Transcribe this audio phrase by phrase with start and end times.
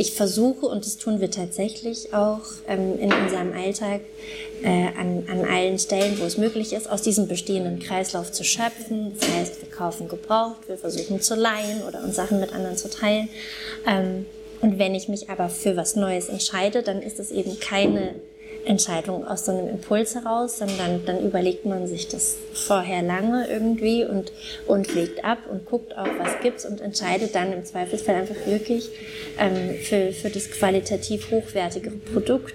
[0.00, 4.00] ich versuche, und das tun wir tatsächlich auch ähm, in unserem Alltag,
[4.62, 9.12] äh, an, an allen Stellen, wo es möglich ist, aus diesem bestehenden Kreislauf zu schöpfen.
[9.18, 12.88] Das heißt, wir kaufen gebraucht, wir versuchen zu leihen oder uns Sachen mit anderen zu
[12.88, 13.28] teilen.
[13.86, 14.24] Ähm,
[14.62, 18.14] und wenn ich mich aber für was Neues entscheide, dann ist es eben keine
[18.64, 24.04] Entscheidung aus so einem Impuls heraus, sondern dann überlegt man sich das vorher lange irgendwie
[24.04, 24.32] und,
[24.66, 28.90] und legt ab und guckt auch, was gibt's und entscheidet dann im Zweifelsfall einfach wirklich
[29.38, 32.54] ähm, für, für das qualitativ hochwertigere Produkt.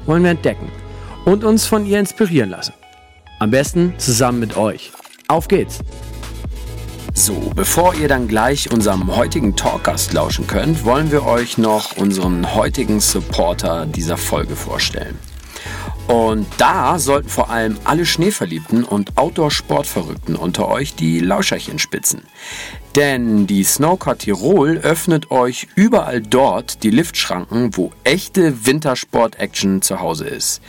[0.05, 0.71] wollen wir entdecken
[1.25, 2.73] und uns von ihr inspirieren lassen.
[3.39, 4.91] Am besten zusammen mit euch.
[5.27, 5.79] Auf geht's!
[7.13, 12.55] So, bevor ihr dann gleich unserem heutigen Talkgast lauschen könnt, wollen wir euch noch unseren
[12.55, 15.19] heutigen Supporter dieser Folge vorstellen.
[16.07, 22.23] Und da sollten vor allem alle Schneeverliebten und Outdoor-Sportverrückten unter euch die Lauscherchen spitzen.
[22.95, 30.27] Denn die Snowcar Tirol öffnet euch überall dort die Liftschranken, wo echte Wintersport-Action zu Hause
[30.27, 30.61] ist.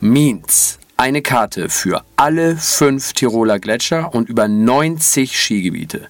[0.00, 6.08] Means eine Karte für alle fünf Tiroler Gletscher und über 90 Skigebiete.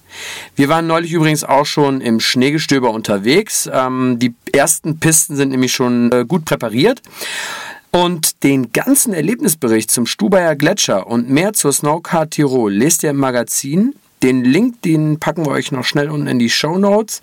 [0.55, 3.67] Wir waren neulich übrigens auch schon im Schneegestöber unterwegs.
[3.73, 7.01] Ähm, die ersten Pisten sind nämlich schon äh, gut präpariert.
[7.95, 13.17] Und den ganzen Erlebnisbericht zum Stubaier Gletscher und mehr zur Snowcard Tirol lest ihr im
[13.17, 13.93] Magazin.
[14.23, 17.21] Den Link, den packen wir euch noch schnell unten in die Show Notes.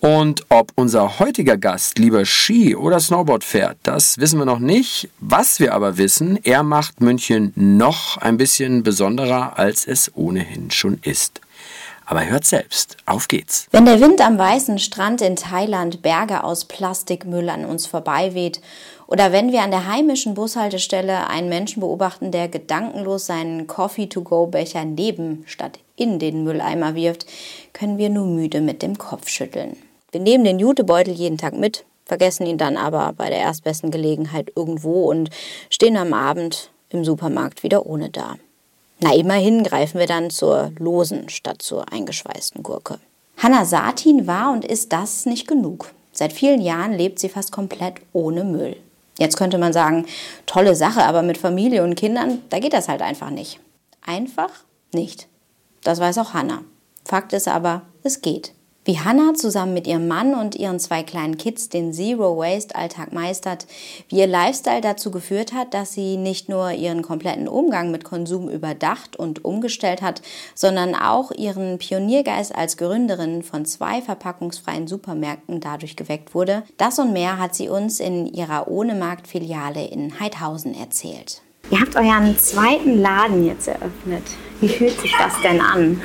[0.00, 5.10] Und ob unser heutiger Gast lieber Ski oder Snowboard fährt, das wissen wir noch nicht.
[5.20, 10.98] Was wir aber wissen, er macht München noch ein bisschen besonderer, als es ohnehin schon
[11.02, 11.40] ist.
[12.10, 13.68] Aber hört selbst, auf geht's.
[13.70, 18.60] Wenn der Wind am weißen Strand in Thailand Berge aus Plastikmüll an uns vorbeiweht
[19.10, 25.42] oder wenn wir an der heimischen Bushaltestelle einen Menschen beobachten, der gedankenlos seinen Coffee-to-go-Becher neben
[25.46, 27.26] statt in den Mülleimer wirft,
[27.72, 29.76] können wir nur müde mit dem Kopf schütteln.
[30.12, 34.52] Wir nehmen den Jutebeutel jeden Tag mit, vergessen ihn dann aber bei der erstbesten Gelegenheit
[34.54, 35.28] irgendwo und
[35.70, 38.36] stehen am Abend im Supermarkt wieder ohne da.
[39.00, 43.00] Na, immerhin greifen wir dann zur losen statt zur eingeschweißten Gurke.
[43.38, 45.92] Hanna Satin war und ist das nicht genug.
[46.12, 48.76] Seit vielen Jahren lebt sie fast komplett ohne Müll.
[49.20, 50.06] Jetzt könnte man sagen,
[50.46, 53.60] tolle Sache, aber mit Familie und Kindern, da geht das halt einfach nicht.
[54.00, 54.50] Einfach
[54.94, 55.28] nicht.
[55.84, 56.64] Das weiß auch Hannah.
[57.04, 58.54] Fakt ist aber, es geht.
[58.86, 63.12] Wie Hannah zusammen mit ihrem Mann und ihren zwei kleinen Kids den Zero Waste Alltag
[63.12, 63.66] meistert,
[64.08, 68.48] wie ihr Lifestyle dazu geführt hat, dass sie nicht nur ihren kompletten Umgang mit Konsum
[68.48, 70.22] überdacht und umgestellt hat,
[70.54, 76.62] sondern auch ihren Pioniergeist als Gründerin von zwei verpackungsfreien Supermärkten dadurch geweckt wurde.
[76.78, 81.42] Das und mehr hat sie uns in ihrer Ohne Markt Filiale in Heidhausen erzählt.
[81.70, 84.24] Ihr habt euren zweiten Laden jetzt eröffnet.
[84.62, 86.00] Wie fühlt sich das denn an?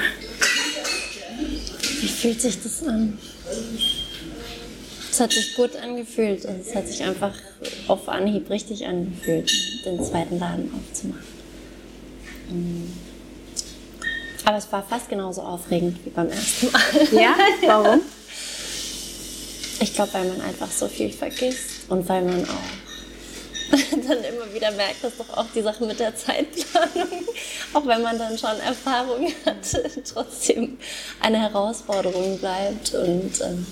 [2.05, 3.17] Wie fühlt sich das an?
[5.09, 7.33] Es hat sich gut angefühlt und es hat sich einfach
[7.87, 9.51] auf Anhieb richtig angefühlt,
[9.83, 11.25] den zweiten Laden aufzumachen.
[12.51, 12.93] Mm.
[14.45, 16.81] Aber es war fast genauso aufregend wie beim ersten Mal.
[17.11, 17.35] Ja?
[17.65, 18.01] Warum?
[19.79, 22.84] Ich glaube, weil man einfach so viel vergisst und weil man auch
[24.07, 27.25] dann immer wieder merkt, dass doch auch die Sache mit der Zeitplanung,
[27.73, 29.81] auch wenn man dann schon Erfahrung hat,
[30.13, 30.77] trotzdem
[31.19, 32.93] eine Herausforderung bleibt.
[32.93, 33.65] Und, ähm,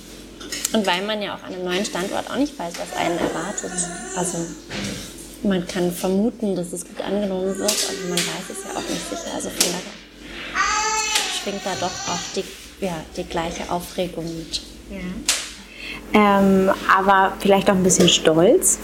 [0.74, 3.72] und weil man ja auch an einem neuen Standort auch nicht weiß, was einen erwartet.
[4.16, 4.38] Also
[5.44, 9.10] man kann vermuten, dass es gut angenommen wird, aber man weiß es ja auch nicht
[9.10, 9.36] sicher.
[9.36, 9.82] Also daher
[11.42, 12.44] schwingt da doch auch die,
[12.86, 14.62] ja, die gleiche Aufregung mit.
[14.90, 15.00] Ja.
[16.14, 18.78] Ähm, aber vielleicht auch ein bisschen stolz.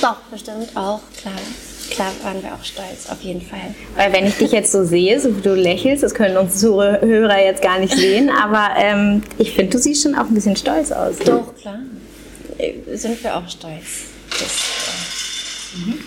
[0.00, 1.34] Doch, bestimmt auch, klar.
[1.90, 3.74] Klar waren wir auch stolz, auf jeden Fall.
[3.96, 7.44] Weil wenn ich dich jetzt so sehe, so wie du lächelst, das können unsere Hörer
[7.44, 10.90] jetzt gar nicht sehen, aber ähm, ich finde, du siehst schon auch ein bisschen stolz
[10.90, 11.18] aus.
[11.18, 11.24] Ne?
[11.26, 11.80] Doch, klar.
[12.58, 14.04] Äh, sind wir auch stolz.
[14.30, 15.98] Das, äh, mhm.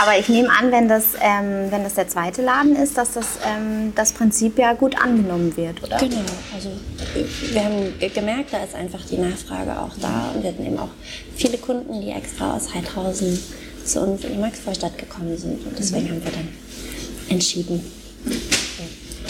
[0.00, 3.26] Aber ich nehme an, wenn das, ähm, wenn das der zweite Laden ist, dass das,
[3.44, 5.98] ähm, das Prinzip ja gut angenommen wird, oder?
[5.98, 6.20] Genau,
[6.54, 6.70] also
[7.50, 10.90] wir haben gemerkt, da ist einfach die Nachfrage auch da und wir hatten eben auch
[11.36, 13.38] viele Kunden, die extra aus Heidhausen
[13.84, 16.10] zu uns in die Maxvorstadt gekommen sind und deswegen mhm.
[16.10, 16.48] haben wir dann
[17.30, 17.84] entschieden,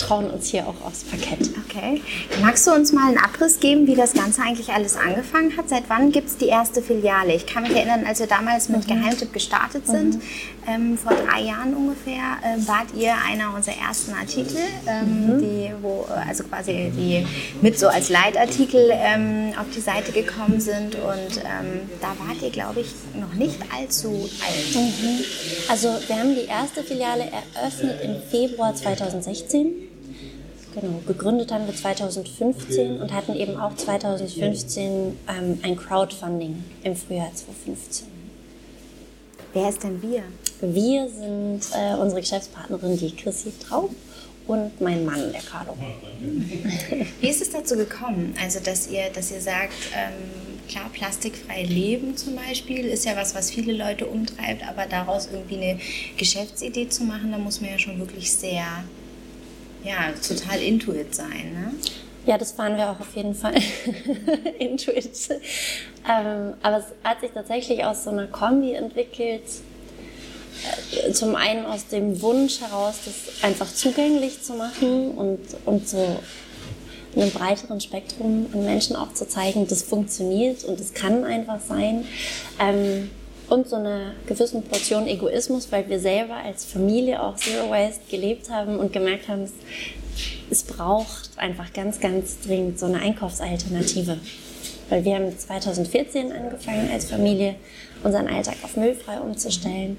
[0.09, 1.51] trauen uns hier auch aufs Parkett.
[1.67, 2.01] Okay.
[2.41, 5.69] Magst du uns mal einen Abriss geben, wie das Ganze eigentlich alles angefangen hat?
[5.69, 7.35] Seit wann gibt es die erste Filiale?
[7.35, 8.95] Ich kann mich erinnern, als wir damals mit mhm.
[8.95, 10.21] Geheimtipp gestartet sind, mhm.
[10.67, 14.57] ähm, vor drei Jahren ungefähr, äh, wart ihr einer unserer ersten Artikel,
[14.87, 15.39] ähm, mhm.
[15.41, 17.27] die, wo, also quasi die
[17.61, 20.95] mit so als Leitartikel ähm, auf die Seite gekommen sind.
[20.95, 24.75] Und ähm, da wart ihr, glaube ich, noch nicht allzu alt.
[24.75, 25.25] Mhm.
[25.69, 29.89] Also wir haben die erste Filiale eröffnet im Februar 2016.
[30.81, 37.31] Genau, gegründet haben wir 2015 und hatten eben auch 2015 ähm, ein Crowdfunding im Frühjahr
[37.35, 38.07] 2015.
[39.55, 40.23] Wer ist denn wir?
[40.61, 43.91] Wir sind äh, unsere Geschäftspartnerin, die Chrissy Traub
[44.47, 45.77] und mein Mann, der Carlo.
[47.21, 48.35] Wie ist es dazu gekommen?
[48.43, 50.13] Also, dass ihr, dass ihr sagt, ähm,
[50.69, 55.57] klar, plastikfrei leben zum Beispiel ist ja was, was viele Leute umtreibt, aber daraus irgendwie
[55.57, 55.81] eine
[56.17, 58.85] Geschäftsidee zu machen, da muss man ja schon wirklich sehr
[59.85, 61.53] ja, total Intuit sein.
[61.53, 61.75] Ne?
[62.27, 63.55] Ja, das fahren wir auch auf jeden Fall.
[64.59, 65.11] Intuit.
[66.09, 69.45] Ähm, aber es hat sich tatsächlich aus so einer Kombi entwickelt.
[71.07, 76.19] Äh, zum einen aus dem Wunsch heraus, das einfach zugänglich zu machen und, und so
[77.17, 82.05] einem breiteren Spektrum an Menschen auch zu zeigen, das funktioniert und es kann einfach sein.
[82.59, 83.11] Ähm,
[83.49, 88.51] und so eine gewissen Portion Egoismus, weil wir selber als Familie auch Zero Waste gelebt
[88.51, 89.53] haben und gemerkt haben, es,
[90.51, 94.19] es braucht einfach ganz, ganz dringend so eine Einkaufsalternative.
[94.91, 97.57] Weil wir haben 2014 angefangen als Familie
[98.03, 99.99] unseren Alltag auf müllfrei umzustellen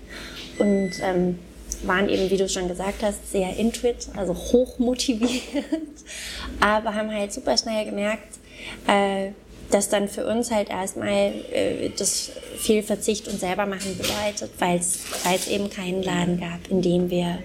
[0.57, 1.39] und ähm,
[1.83, 5.43] waren eben, wie du schon gesagt hast, sehr intuit, also hoch motiviert,
[6.59, 8.39] aber haben halt super schnell gemerkt,
[8.87, 9.31] äh,
[9.71, 14.79] das dann für uns halt erstmal äh, das viel Verzicht und selber machen bedeutet, weil
[14.79, 17.39] es eben keinen Laden gab, in dem wir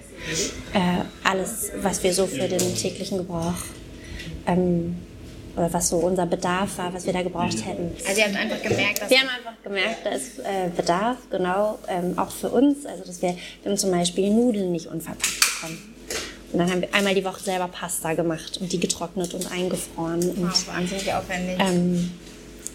[0.73, 3.53] äh, alles, was wir so für den täglichen Gebrauch
[4.47, 4.97] ähm,
[5.55, 7.95] oder was so unser Bedarf war, was wir da gebraucht hätten.
[8.05, 9.09] Also ihr habt einfach gemerkt, dass...
[9.09, 12.85] Wir haben einfach gemerkt, da ist äh, Bedarf, genau, ähm, auch für uns.
[12.85, 15.94] Also dass wir, wir haben zum Beispiel Nudeln nicht unverpackt bekommen.
[16.55, 20.21] Und dann haben wir einmal die Woche selber Pasta gemacht und die getrocknet und eingefroren.
[20.21, 21.57] Und, oh, wahnsinnig aufwendig.
[21.59, 22.11] Ähm,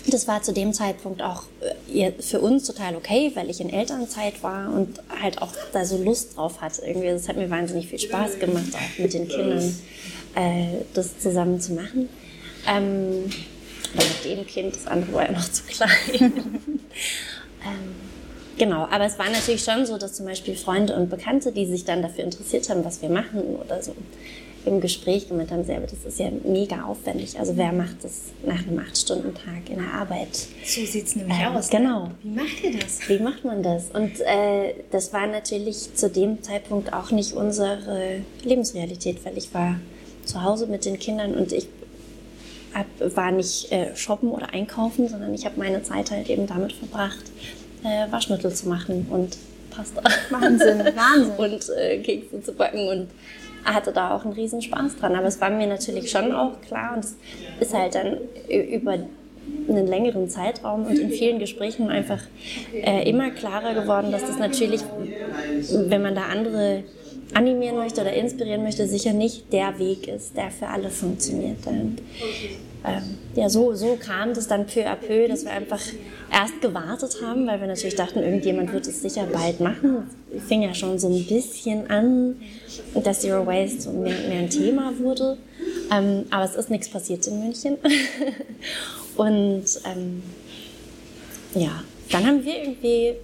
[0.07, 1.45] das war zu dem Zeitpunkt auch
[1.91, 5.97] äh, für uns total okay, weil ich in Elternzeit war und halt auch da so
[5.97, 6.83] Lust drauf hatte.
[6.85, 9.75] Irgendwie, das hat mir wahnsinnig viel Spaß gemacht, auch mit den Kindern
[10.35, 12.11] äh, das zusammen zu machen.
[12.69, 13.31] Ähm,
[13.95, 15.91] mit dem Kind, das andere war ja noch zu klein.
[16.21, 18.10] ähm,
[18.61, 21.87] Genau, aber es war natürlich schon so, dass zum Beispiel Freunde und Bekannte, die sich
[21.87, 23.95] dann dafür interessiert haben, was wir machen oder so
[24.67, 27.39] im Gespräch gemeint haben, selber, das ist ja mega aufwendig.
[27.39, 30.47] Also wer macht das nach einem acht-Stunden-Tag in der Arbeit?
[30.63, 31.71] So sieht es nämlich äh, aus.
[31.71, 32.11] Genau.
[32.23, 33.09] Wie macht ihr das?
[33.09, 33.85] Wie macht man das?
[33.95, 39.81] Und äh, das war natürlich zu dem Zeitpunkt auch nicht unsere Lebensrealität, weil ich war
[40.27, 41.67] zu Hause mit den Kindern und ich
[42.75, 46.75] hab, war nicht äh, shoppen oder einkaufen, sondern ich habe meine Zeit halt eben damit
[46.75, 47.25] verbracht,
[47.85, 49.37] äh, Waschmittel zu machen und
[49.71, 50.03] Pasta.
[50.31, 51.33] Wahnsinn, Wahnsinn.
[51.39, 53.09] und äh, Kekse zu backen und
[53.65, 55.15] hatte da auch einen riesen Spaß dran.
[55.15, 57.17] Aber es war mir natürlich schon auch klar und es
[57.61, 58.19] ist halt dann
[58.49, 58.93] über
[59.69, 62.21] einen längeren Zeitraum und in vielen Gesprächen einfach
[62.73, 64.83] äh, immer klarer geworden, dass das natürlich,
[65.71, 66.85] wenn man da andere
[67.35, 71.67] animieren möchte oder inspirieren möchte, sicher nicht der Weg ist, der für alle funktioniert.
[71.67, 71.99] Und,
[72.85, 75.81] ähm, ja, so, so kam das dann peu à peu, dass wir einfach
[76.33, 80.09] erst gewartet haben, weil wir natürlich dachten, irgendjemand wird es sicher bald machen.
[80.35, 82.37] Es fing ja schon so ein bisschen an,
[82.95, 85.37] dass Zero Waste so mehr, mehr ein Thema wurde.
[85.93, 87.77] Ähm, aber es ist nichts passiert in München.
[89.17, 90.23] Und ähm,
[91.55, 93.15] ja, dann haben wir irgendwie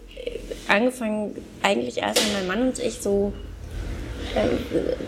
[0.69, 3.56] angefangen, eigentlich erst mein Mann und ich so äh,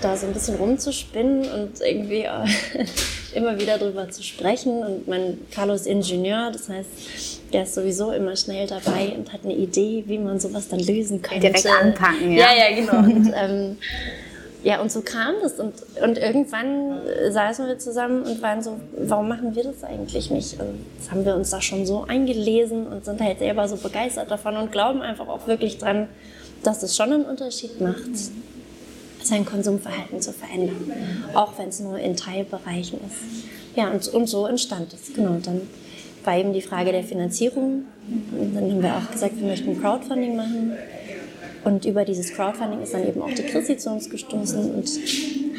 [0.01, 2.85] da so ein bisschen rumzuspinnen und irgendwie äh,
[3.35, 4.83] immer wieder drüber zu sprechen.
[4.83, 6.89] Und mein Carlo ist Ingenieur, das heißt,
[7.53, 11.23] der ist sowieso immer schnell dabei und hat eine Idee, wie man sowas dann lösen
[11.23, 11.49] könnte.
[11.49, 12.47] Direkt anpacken, ja.
[12.47, 12.99] Ja, ja, genau.
[12.99, 13.79] Und, ähm,
[14.65, 15.55] ja, und so kam das.
[15.55, 20.59] Und, und irgendwann saßen wir zusammen und waren so, warum machen wir das eigentlich nicht?
[20.61, 24.31] Und jetzt haben wir uns da schon so eingelesen und sind halt selber so begeistert
[24.31, 26.09] davon und glauben einfach auch wirklich dran,
[26.65, 28.09] dass es schon einen Unterschied macht.
[28.09, 28.58] Mhm
[29.23, 33.77] sein Konsumverhalten zu verändern, auch wenn es nur in Teilbereichen ist.
[33.77, 35.15] Ja, und, und so entstand es.
[35.15, 35.63] Genau, dann
[36.25, 37.85] war eben die Frage der Finanzierung.
[38.33, 40.73] Und dann haben wir auch gesagt, wir möchten Crowdfunding machen.
[41.65, 44.91] Und über dieses Crowdfunding ist dann eben auch die Chrissy zu uns gestoßen und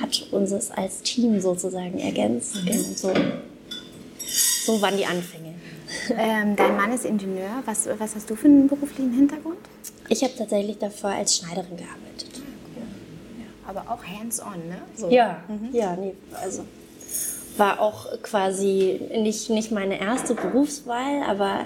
[0.02, 2.56] hat uns als Team sozusagen ergänzt.
[2.56, 3.12] Und so,
[4.66, 5.54] so waren die Anfänge.
[6.18, 7.64] Ähm, dein Mann ist Ingenieur.
[7.66, 9.58] Was, was hast du für einen beruflichen Hintergrund?
[10.08, 12.39] Ich habe tatsächlich davor als Schneiderin gearbeitet.
[13.70, 14.82] Aber auch hands-on, ne?
[14.96, 15.10] So.
[15.10, 15.70] Ja, mhm.
[15.72, 16.64] ja, nee, also
[17.58, 21.66] war auch quasi nicht, nicht meine erste Berufswahl, aber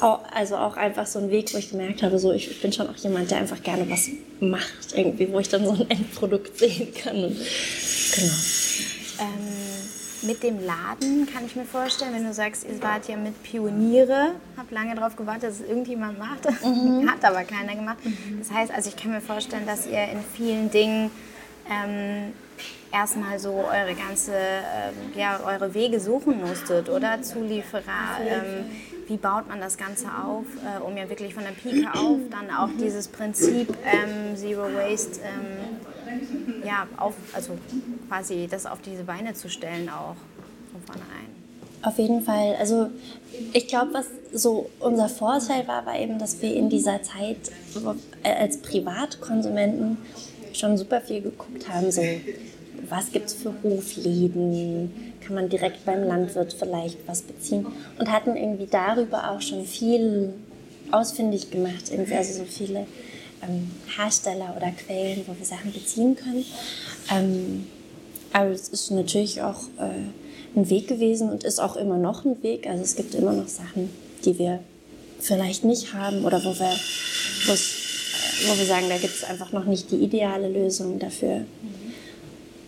[0.00, 2.88] auch, also auch einfach so ein Weg, wo ich gemerkt habe, so ich, bin schon
[2.88, 6.94] auch jemand, der einfach gerne was macht, irgendwie, wo ich dann so ein Endprodukt sehen
[6.94, 7.16] kann.
[7.16, 7.36] Und,
[8.14, 8.34] genau.
[9.18, 9.60] Ähm,
[10.22, 14.32] mit dem Laden kann ich mir vorstellen, wenn du sagst, ihr wart ja mit Pioniere,
[14.56, 17.10] habt lange darauf gewartet, dass es irgendjemand macht, mhm.
[17.10, 17.98] hat aber keiner gemacht.
[18.38, 21.10] Das heißt, also ich kann mir vorstellen, dass ihr in vielen Dingen
[21.70, 22.32] ähm,
[22.92, 27.22] erstmal so eure ganze, ähm, ja, eure Wege suchen musstet, oder?
[27.22, 28.66] Zulieferer, ähm,
[29.06, 32.50] wie baut man das Ganze auf, äh, um ja wirklich von der Pike auf dann
[32.54, 37.56] auch dieses Prinzip ähm, Zero Waste, ähm, ja, auf, also
[38.08, 40.16] quasi das auf diese Beine zu stellen auch
[40.72, 41.40] von vornherein.
[41.82, 42.56] Auf jeden Fall.
[42.58, 42.90] Also
[43.52, 47.50] ich glaube, was so unser Vorteil war, war eben, dass wir in dieser Zeit
[48.22, 49.96] äh, als Privatkonsumenten
[50.52, 52.02] schon super viel geguckt haben, so
[52.88, 57.66] was gibt es für Hofläden, kann man direkt beim Landwirt vielleicht was beziehen
[57.98, 60.32] und hatten irgendwie darüber auch schon viel
[60.90, 62.86] ausfindig gemacht, irgendwie also so viele
[63.42, 66.44] ähm, Hersteller oder Quellen, wo wir Sachen beziehen können.
[67.10, 67.66] Ähm,
[68.32, 72.42] aber es ist natürlich auch äh, ein Weg gewesen und ist auch immer noch ein
[72.42, 72.66] Weg.
[72.66, 73.90] Also es gibt immer noch Sachen,
[74.24, 74.60] die wir
[75.20, 76.74] vielleicht nicht haben oder wo wir,
[77.46, 77.52] wo
[78.40, 81.44] wir sagen, da gibt es einfach noch nicht die ideale Lösung dafür.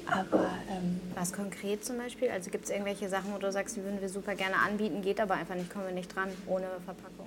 [0.06, 2.28] Aber ähm, was konkret zum Beispiel?
[2.28, 5.20] Also gibt es irgendwelche Sachen, wo du sagst, die würden wir super gerne anbieten, geht
[5.20, 7.26] aber einfach nicht, kommen wir nicht dran ohne Verpackung?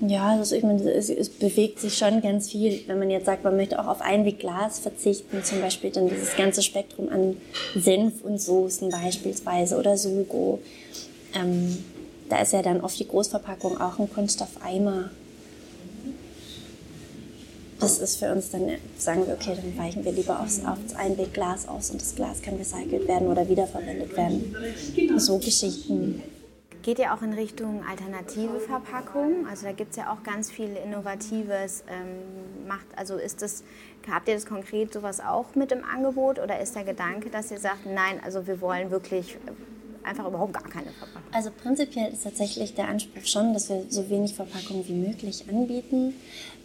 [0.00, 2.82] Ja, also ich meine, es, es, bewegt sich schon ganz viel.
[2.88, 6.62] Wenn man jetzt sagt, man möchte auch auf Einwegglas verzichten, zum Beispiel dann dieses ganze
[6.62, 7.36] Spektrum an
[7.76, 10.60] Senf und Soßen beispielsweise oder Sugo.
[11.34, 11.78] Ähm,
[12.28, 15.10] da ist ja dann oft die Großverpackung auch ein Kunststoffeimer
[17.82, 21.68] das ist für uns dann, sagen wir, okay, dann weichen wir lieber aufs, aufs Einwegglas
[21.68, 24.54] aus und das Glas kann recycelt werden oder wiederverwendet werden.
[25.18, 26.22] So Geschichten.
[26.82, 29.46] Geht ihr auch in Richtung alternative Verpackung?
[29.48, 31.84] Also da gibt es ja auch ganz viel Innovatives.
[31.88, 33.62] Ähm, macht, also ist das,
[34.10, 37.58] habt ihr das konkret sowas auch mit im Angebot oder ist der Gedanke, dass ihr
[37.58, 39.36] sagt, nein, also wir wollen wirklich
[40.04, 41.32] einfach überhaupt gar keine Verpackung?
[41.32, 46.14] Also prinzipiell ist tatsächlich der Anspruch schon, dass wir so wenig Verpackung wie möglich anbieten.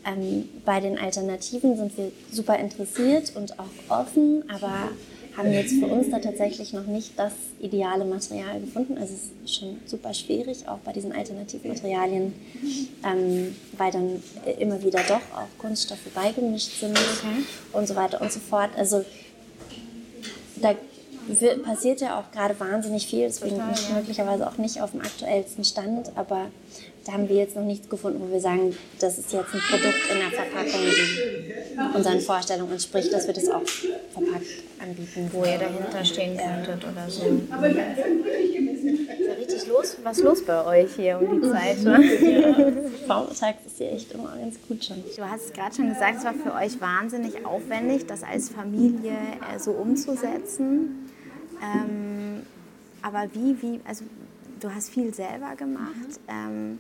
[0.06, 4.90] Ähm, bei den Alternativen sind wir super interessiert und auch offen, aber
[5.38, 8.98] haben jetzt für uns da tatsächlich noch nicht das ideale Material gefunden.
[8.98, 12.34] Also es ist schon super schwierig, auch bei diesen Alternativmaterialien,
[13.06, 14.24] ähm, weil dann
[14.58, 17.44] immer wieder doch auch Kunststoffe beigemischt sind okay.
[17.74, 18.72] und so weiter und so fort.
[18.76, 19.06] Also
[20.56, 20.74] da
[21.64, 25.64] passiert ja auch gerade wahnsinnig viel, deswegen bin ich möglicherweise auch nicht auf dem aktuellsten
[25.64, 26.48] Stand, aber
[27.08, 30.12] da haben wir jetzt noch nichts gefunden, wo wir sagen, das ist jetzt ein Produkt
[30.12, 31.22] in der Verpackung, die
[31.96, 34.48] unseren Vorstellungen entspricht, dass wir das auch verpackt
[34.80, 35.30] anbieten.
[35.32, 37.24] Wo ihr dahinter stehen könntet oder so.
[37.24, 37.50] Ist
[39.26, 41.82] ja richtig los, was los bei euch hier um die Zeit?
[41.84, 41.98] Ja.
[43.08, 45.02] Vormittags ist hier echt immer ganz gut schon.
[45.16, 49.14] Du hast es gerade schon gesagt, es war für euch wahnsinnig aufwendig, das als Familie
[49.14, 51.08] äh, so umzusetzen.
[51.62, 52.46] Ähm,
[53.02, 54.06] aber wie, wie, also
[54.60, 56.20] du hast viel selber gemacht.
[56.28, 56.80] Ähm,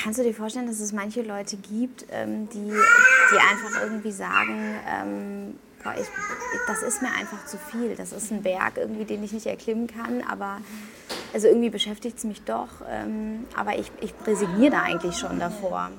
[0.00, 4.76] kannst du dir vorstellen, dass es manche Leute gibt, ähm, die, die einfach irgendwie sagen,
[4.88, 6.06] ähm, boah, ich,
[6.66, 7.94] das ist mir einfach zu viel.
[7.96, 10.58] Das ist ein Berg, irgendwie, den ich nicht erklimmen kann, aber
[11.32, 12.68] also irgendwie beschäftigt es mich doch.
[12.88, 15.90] Ähm, aber ich, ich resigniere da eigentlich schon davor.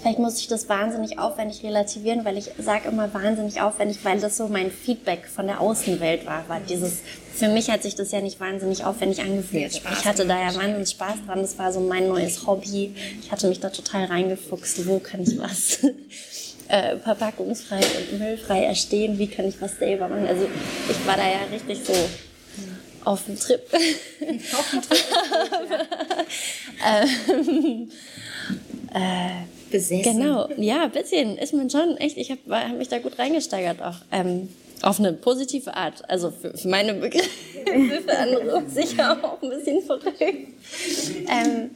[0.00, 4.38] Vielleicht muss ich das wahnsinnig aufwendig relativieren, weil ich sage immer wahnsinnig aufwendig, weil das
[4.38, 6.48] so mein Feedback von der Außenwelt war.
[6.48, 7.00] war dieses,
[7.34, 9.74] für mich hat sich das ja nicht wahnsinnig aufwendig angefühlt.
[9.74, 11.42] Ich hatte da ja wahnsinnig Spaß dran.
[11.42, 12.94] Das war so mein neues Hobby.
[13.22, 14.86] Ich hatte mich da total reingefuchst.
[14.86, 15.84] Wo kann ich was
[16.68, 19.18] äh, verpackungsfrei und müllfrei erstehen?
[19.18, 20.26] Wie kann ich was selber machen?
[20.26, 20.46] Also
[20.88, 21.92] ich war da ja richtig so
[23.04, 23.62] auf dem Trip.
[24.54, 25.04] Auf dem Trip.
[27.38, 27.90] ähm,
[28.94, 30.18] äh, besessen.
[30.18, 32.16] Genau, ja, ein bisschen ist man schon echt.
[32.16, 33.96] Ich habe hab mich da gut reingesteigert auch.
[34.12, 34.48] Ähm,
[34.82, 36.08] auf eine positive Art.
[36.08, 37.28] Also für, für meine Begriffe,
[37.64, 40.14] für andere sicher auch ein bisschen verrückt.
[41.28, 41.70] Ähm,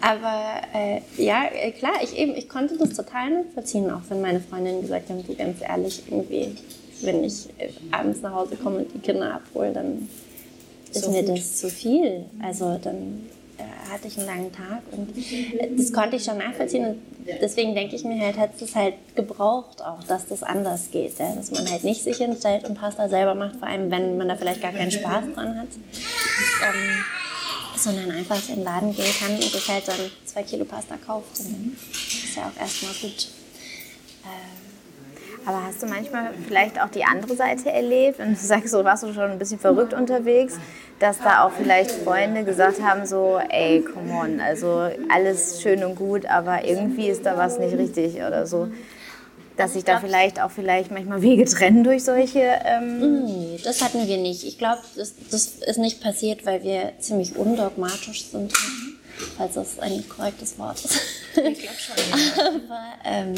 [0.00, 4.40] aber äh, ja, äh, klar, ich eben, ich konnte das total nachvollziehen, auch wenn meine
[4.40, 6.56] Freundinnen gesagt haben, du ganz ehrlich, irgendwie,
[7.02, 10.08] wenn ich äh, abends nach Hause komme und die Kinder abhole, dann
[10.90, 11.38] ist so mir gut.
[11.38, 12.24] das zu viel.
[12.42, 13.26] Also dann
[13.90, 15.12] hatte ich einen langen Tag und
[15.78, 17.02] das konnte ich schon nachvollziehen und
[17.40, 21.34] deswegen denke ich mir halt, hat es halt gebraucht auch, dass das anders geht, ja?
[21.34, 24.36] dass man halt nicht sich hinstellt und Pasta selber macht, vor allem wenn man da
[24.36, 27.04] vielleicht gar keinen Spaß dran hat, ähm,
[27.76, 31.40] sondern einfach in den Laden gehen kann und sich halt dann zwei Kilo Pasta kauft.
[31.40, 33.28] Und das ist ja auch erstmal gut.
[34.24, 34.59] Ähm,
[35.46, 39.02] aber hast du manchmal vielleicht auch die andere Seite erlebt und du sagst, so warst
[39.02, 40.58] du schon ein bisschen verrückt unterwegs,
[40.98, 45.96] dass da auch vielleicht Freunde gesagt haben, so, ey, come on, also alles schön und
[45.96, 48.68] gut, aber irgendwie ist da was nicht richtig oder so.
[49.56, 52.40] Dass sich da vielleicht auch vielleicht manchmal Wege trennen durch solche.
[52.64, 54.44] Ähm nee, das hatten wir nicht.
[54.44, 58.54] Ich glaube, das, das ist nicht passiert, weil wir ziemlich undogmatisch sind,
[59.36, 61.00] falls das ein korrektes Wort ist.
[61.34, 62.40] Ich glaube schon.
[62.68, 63.34] aber ähm,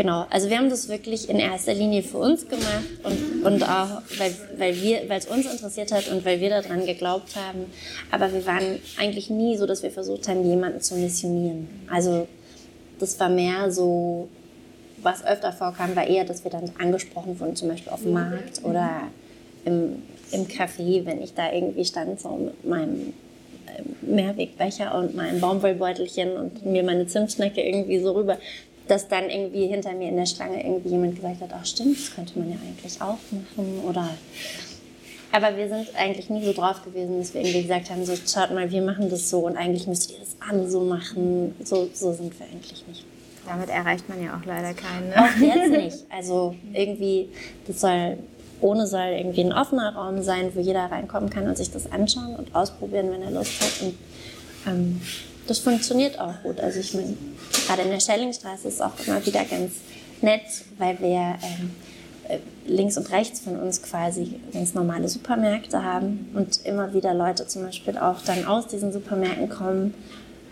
[0.00, 4.00] Genau, also wir haben das wirklich in erster Linie für uns gemacht und, und auch,
[4.16, 4.74] weil, weil
[5.10, 7.66] weil es uns interessiert hat und weil wir daran geglaubt haben.
[8.10, 11.68] Aber wir waren eigentlich nie so, dass wir versucht haben, jemanden zu missionieren.
[11.90, 12.26] Also
[12.98, 14.30] das war mehr so,
[15.02, 18.64] was öfter vorkam, war eher, dass wir dann angesprochen wurden, zum Beispiel auf dem Markt
[18.64, 19.02] oder
[19.66, 20.00] im,
[20.32, 23.12] im Café, wenn ich da irgendwie stand, so mit meinem
[23.66, 28.38] äh, Mehrwegbecher und meinem Baumwollbeutelchen und mir meine Zimtschnecke irgendwie so rüber
[28.90, 32.14] dass dann irgendwie hinter mir in der Schlange irgendwie jemand gesagt hat, ach stimmt, das
[32.14, 34.08] könnte man ja eigentlich auch machen oder
[35.32, 38.52] aber wir sind eigentlich nie so drauf gewesen, dass wir irgendwie gesagt haben, so schaut
[38.52, 41.54] mal, wir machen das so und eigentlich müsstet ihr das alle so machen.
[41.62, 43.04] So, so sind wir eigentlich nicht.
[43.46, 45.08] Damit erreicht man ja auch leider keinen.
[45.08, 45.16] Ne?
[45.16, 46.06] Auch jetzt nicht.
[46.10, 47.28] Also irgendwie,
[47.66, 48.18] das soll,
[48.60, 52.34] ohne soll irgendwie ein offener Raum sein, wo jeder reinkommen kann und sich das anschauen
[52.34, 53.82] und ausprobieren, wenn er Lust hat.
[53.82, 53.94] Und
[54.66, 55.00] ähm,
[55.50, 56.60] das funktioniert auch gut.
[56.60, 57.16] Also ich meine,
[57.66, 59.72] gerade in der Schellingstraße ist es auch immer wieder ganz
[60.20, 60.42] nett,
[60.78, 61.70] weil wir ähm,
[62.28, 67.48] äh, links und rechts von uns quasi ganz normale Supermärkte haben und immer wieder Leute
[67.48, 69.94] zum Beispiel auch dann aus diesen Supermärkten kommen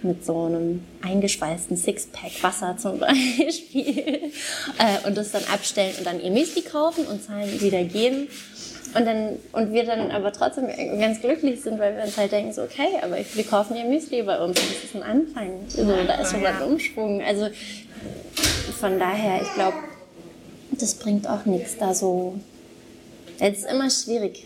[0.02, 4.32] mit so einem eingeschweißten Sixpack Wasser zum Beispiel
[4.78, 8.26] äh, und das dann abstellen und dann ihr Müsli kaufen und zahlen wieder gehen
[8.98, 10.66] und, dann, und wir dann aber trotzdem
[10.98, 14.22] ganz glücklich sind, weil wir uns halt denken, so, okay, aber wir kaufen ja Müsli
[14.22, 15.60] bei uns, das ist ein Anfang.
[15.76, 17.22] Also, da ist schon mal ein Umschwung.
[17.22, 17.48] Also
[18.80, 19.76] von daher, ich glaube,
[20.72, 22.34] das bringt auch nichts da so.
[23.38, 24.44] Es ist immer schwierig,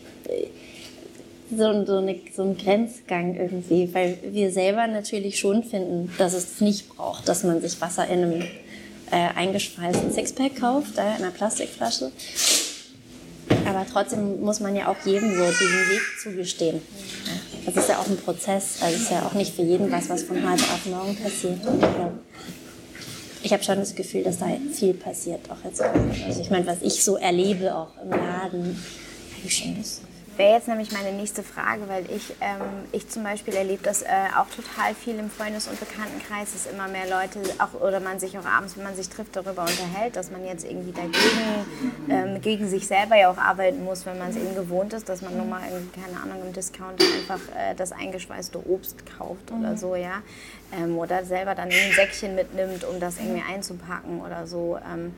[1.51, 6.61] so, so, eine, so ein Grenzgang irgendwie, weil wir selber natürlich schon finden, dass es
[6.61, 8.43] nicht braucht, dass man sich Wasser in einem
[9.11, 12.13] äh, eingeschweißten Sixpack kauft, äh, in einer Plastikflasche.
[13.73, 16.83] Aber trotzdem muss man ja auch jedem so diesen Weg zugestehen.
[17.65, 18.79] Das ist ja auch ein Prozess.
[18.83, 21.65] Also ist ja auch nicht für jeden was, was von heute auf morgen passiert.
[21.65, 21.83] Und
[23.43, 25.81] ich habe schon das Gefühl, dass da viel passiert auch jetzt.
[25.81, 28.65] Also ich meine, was ich so erlebe auch im Laden,
[29.37, 29.77] habe ich schon
[30.37, 34.07] Wäre jetzt nämlich meine nächste Frage, weil ich, ähm, ich zum Beispiel erlebe das äh,
[34.37, 38.39] auch total viel im Freundes- und Bekanntenkreis, dass immer mehr Leute, auch, oder man sich
[38.39, 41.67] auch abends, wenn man sich trifft, darüber unterhält, dass man jetzt irgendwie dagegen,
[42.09, 45.21] ähm, gegen sich selber ja auch arbeiten muss, wenn man es eben gewohnt ist, dass
[45.21, 49.61] man nur mal, irgendwie, keine Ahnung, im Discounter einfach äh, das eingeschweißte Obst kauft mhm.
[49.61, 50.23] oder so, ja.
[50.73, 54.79] Ähm, oder selber dann ein Säckchen mitnimmt, um das irgendwie einzupacken oder so.
[54.91, 55.15] Ähm,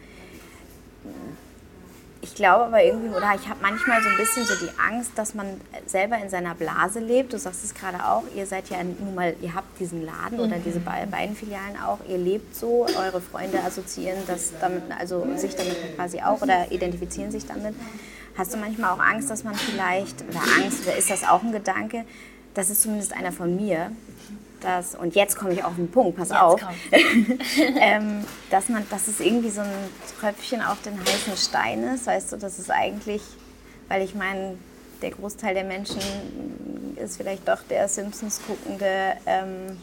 [2.24, 5.34] ich glaube aber irgendwie, oder ich habe manchmal so ein bisschen so die Angst, dass
[5.34, 7.34] man selber in seiner Blase lebt.
[7.34, 10.56] Du sagst es gerade auch, ihr seid ja nun mal, ihr habt diesen Laden oder
[10.56, 11.10] diese mhm.
[11.10, 16.20] beiden Filialen auch, ihr lebt so, eure Freunde assoziieren das damit, also sich damit quasi
[16.22, 17.74] auch oder identifizieren sich damit.
[18.38, 21.52] Hast du manchmal auch Angst, dass man vielleicht, oder Angst, oder ist das auch ein
[21.52, 22.04] Gedanke,
[22.54, 23.92] das ist zumindest einer von mir,
[24.64, 26.60] dass, und jetzt komme ich auf den Punkt, pass jetzt auf,
[27.80, 29.70] ähm, dass, man, dass es irgendwie so ein
[30.18, 33.22] Tröpfchen auf den heißen Stein ist, weißt du, das ist eigentlich,
[33.88, 34.56] weil ich meine,
[35.02, 36.00] der Großteil der Menschen
[36.96, 39.78] ist vielleicht doch der Simpsons-guckende, ähm,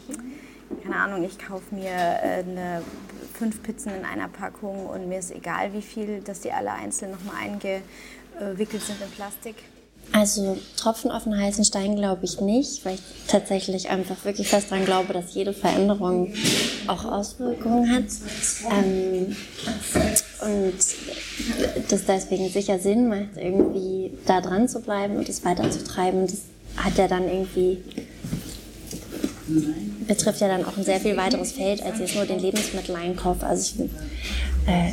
[0.82, 2.82] keine Ahnung, ich kaufe mir äh, eine,
[3.38, 7.10] fünf Pizzen in einer Packung und mir ist egal, wie viel, dass die alle einzeln
[7.12, 9.56] nochmal eingewickelt sind in Plastik.
[10.12, 14.66] Also Tropfen auf den heißen Stein glaube ich nicht, weil ich tatsächlich einfach wirklich fest
[14.70, 16.34] daran glaube, dass jede Veränderung
[16.86, 18.04] auch Auswirkungen hat.
[18.70, 19.36] Ähm,
[20.42, 20.74] und
[21.88, 26.26] das deswegen sicher Sinn macht, irgendwie da dran zu bleiben und es weiterzutreiben.
[26.26, 26.42] Das
[26.76, 27.78] hat ja dann irgendwie
[30.06, 33.42] betrifft ja dann auch ein sehr viel weiteres Feld als jetzt nur den Lebensmitteleinkauf.
[33.42, 33.90] Also ich,
[34.68, 34.92] äh,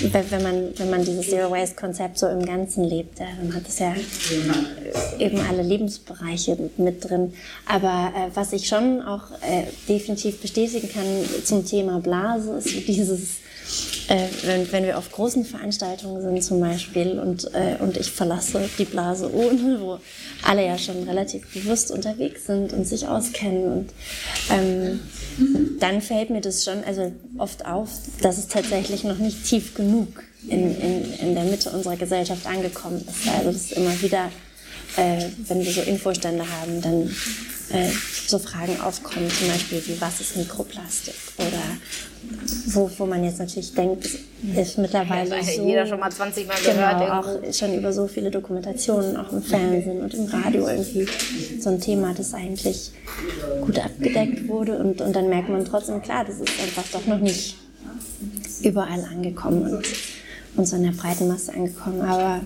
[0.00, 3.78] wenn man, wenn man dieses Zero Waste Konzept so im Ganzen lebt, dann hat es
[3.78, 3.94] ja
[5.18, 7.32] eben alle Lebensbereiche mit drin.
[7.66, 11.04] Aber äh, was ich schon auch äh, definitiv bestätigen kann
[11.44, 13.38] zum Thema Blase, ist dieses,
[14.08, 18.68] äh, wenn, wenn wir auf großen Veranstaltungen sind zum Beispiel und, äh, und ich verlasse
[18.78, 19.98] die Blase ohne, wo
[20.42, 23.90] alle ja schon relativ bewusst unterwegs sind und sich auskennen und
[24.50, 25.00] ähm,
[25.78, 27.90] dann fällt mir das schon also oft auf,
[28.20, 33.04] dass es tatsächlich noch nicht tief genug in, in, in der Mitte unserer Gesellschaft angekommen
[33.08, 33.28] ist.
[33.28, 34.30] Also das ist immer wieder,
[34.96, 37.10] äh, wenn wir so Infostände haben, dann
[37.72, 37.88] äh,
[38.26, 41.14] so Fragen aufkommen, zum Beispiel wie was ist Mikroplastik?
[41.38, 41.62] Oder
[42.66, 44.08] wo, wo man jetzt natürlich denkt,
[44.56, 47.00] ist mittlerweile ja, so, jeder schon mal 20 Mal genau, gehört.
[47.00, 51.06] Genau, auch schon über so viele Dokumentationen, auch im Fernsehen und im Radio irgendwie
[51.60, 52.92] so ein Thema, das eigentlich
[53.60, 54.78] gut abgedeckt wurde.
[54.78, 57.56] Und, und dann merkt man trotzdem, klar, das ist einfach doch noch nicht
[58.62, 59.76] überall angekommen.
[59.76, 59.86] Und
[60.56, 62.02] und so in der breiten Masse angekommen.
[62.02, 62.40] Aber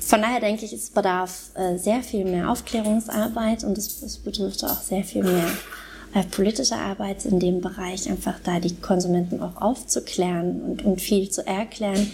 [0.00, 4.64] von daher denke ich, es bedarf äh, sehr viel mehr Aufklärungsarbeit und es, es betrifft
[4.64, 5.50] auch sehr viel mehr
[6.14, 11.30] äh, politische Arbeit in dem Bereich, einfach da die Konsumenten auch aufzuklären und, und viel
[11.30, 12.10] zu erklären.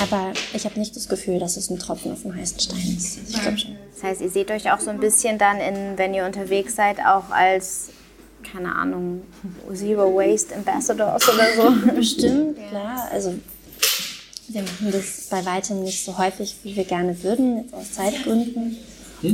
[0.00, 3.18] Aber ich habe nicht das Gefühl, dass es ein Tropfen auf dem heißen Stein ist.
[3.28, 3.76] Ich glaube schon.
[3.94, 7.00] Das heißt, ihr seht euch auch so ein bisschen dann, in, wenn ihr unterwegs seid,
[7.00, 7.90] auch als
[8.50, 9.22] keine Ahnung,
[9.74, 11.90] Zero Waste Ambassadors oder so.
[11.94, 13.08] Bestimmt, klar.
[13.12, 13.34] Also
[14.48, 18.76] wir machen das bei weitem nicht so häufig, wie wir gerne würden, jetzt aus Zeitgründen.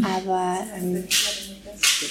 [0.03, 1.05] Aber ähm,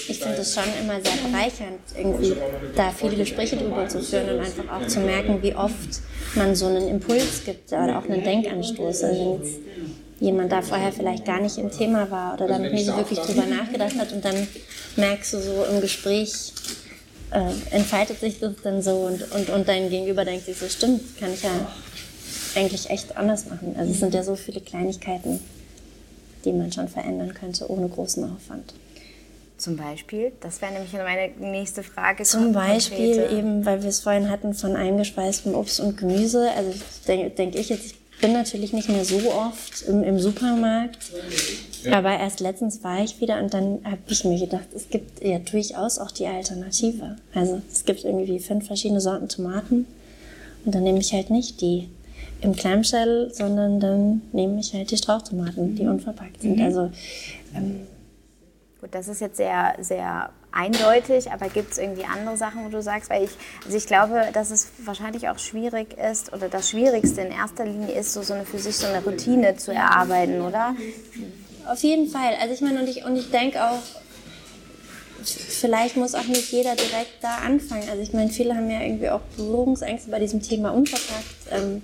[0.08, 2.36] ich finde es schon immer sehr bereichernd, irgendwie
[2.76, 6.02] da viele Gespräche drüber zu führen und einfach auch zu merken, wie oft
[6.36, 9.04] man so einen Impuls gibt oder auch einen Denkanstoß.
[9.04, 9.60] Also wenn jetzt
[10.20, 13.46] jemand da vorher vielleicht gar nicht im Thema war oder damit nicht so wirklich drüber
[13.46, 14.48] nachgedacht hat und dann
[14.96, 16.54] merkst du so im Gespräch,
[17.32, 21.20] äh, entfaltet sich das dann so und, und, und dein Gegenüber denkt sich so, stimmt,
[21.20, 21.50] kann ich ja
[22.56, 23.76] eigentlich echt anders machen.
[23.78, 25.40] Also es sind ja so viele Kleinigkeiten,
[26.46, 28.74] die man schon verändern könnte, ohne großen Aufwand.
[29.58, 30.34] Zum Beispiel?
[30.42, 32.24] Das wäre nämlich meine nächste Frage.
[32.24, 33.36] Zum Beispiel konkrete.
[33.38, 36.50] eben, weil wir es vorhin hatten von eingespeistem Obst und Gemüse.
[36.58, 36.74] Also
[37.08, 40.98] denke denk ich jetzt, ich bin natürlich nicht mehr so oft im, im Supermarkt,
[41.84, 41.94] ja.
[41.94, 45.40] aber erst letztens war ich wieder und dann habe ich mir gedacht, es gibt ja
[45.40, 47.18] durchaus auch die Alternative.
[47.34, 49.88] Also es gibt irgendwie fünf verschiedene Sorten Tomaten
[50.66, 51.90] und dann nehme ich halt nicht die
[52.44, 56.58] im Clamshell, sondern dann nehme ich halt die Strauchtomaten, die unverpackt sind.
[56.58, 56.66] Mhm.
[56.66, 56.92] Also
[57.56, 57.88] ähm,
[58.84, 62.82] Gut, das ist jetzt sehr, sehr eindeutig, aber gibt es irgendwie andere Sachen, wo du
[62.82, 63.32] sagst, weil ich,
[63.66, 67.96] also ich glaube, dass es wahrscheinlich auch schwierig ist oder das Schwierigste in erster Linie
[67.96, 70.76] ist, so, so eine für sich so eine Routine zu erarbeiten, oder?
[71.66, 72.34] Auf jeden Fall.
[72.42, 73.80] Also ich meine, und ich, und ich denke auch,
[75.24, 77.88] vielleicht muss auch nicht jeder direkt da anfangen.
[77.90, 81.48] Also ich meine, viele haben ja irgendwie auch Berührungsängste bei diesem Thema unverpackt.
[81.52, 81.82] Ähm,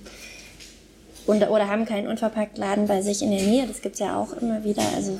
[1.30, 3.66] und, oder haben keinen Unverpacktladen bei sich in der Nähe.
[3.66, 4.82] Das gibt es ja auch immer wieder.
[4.96, 5.18] Also,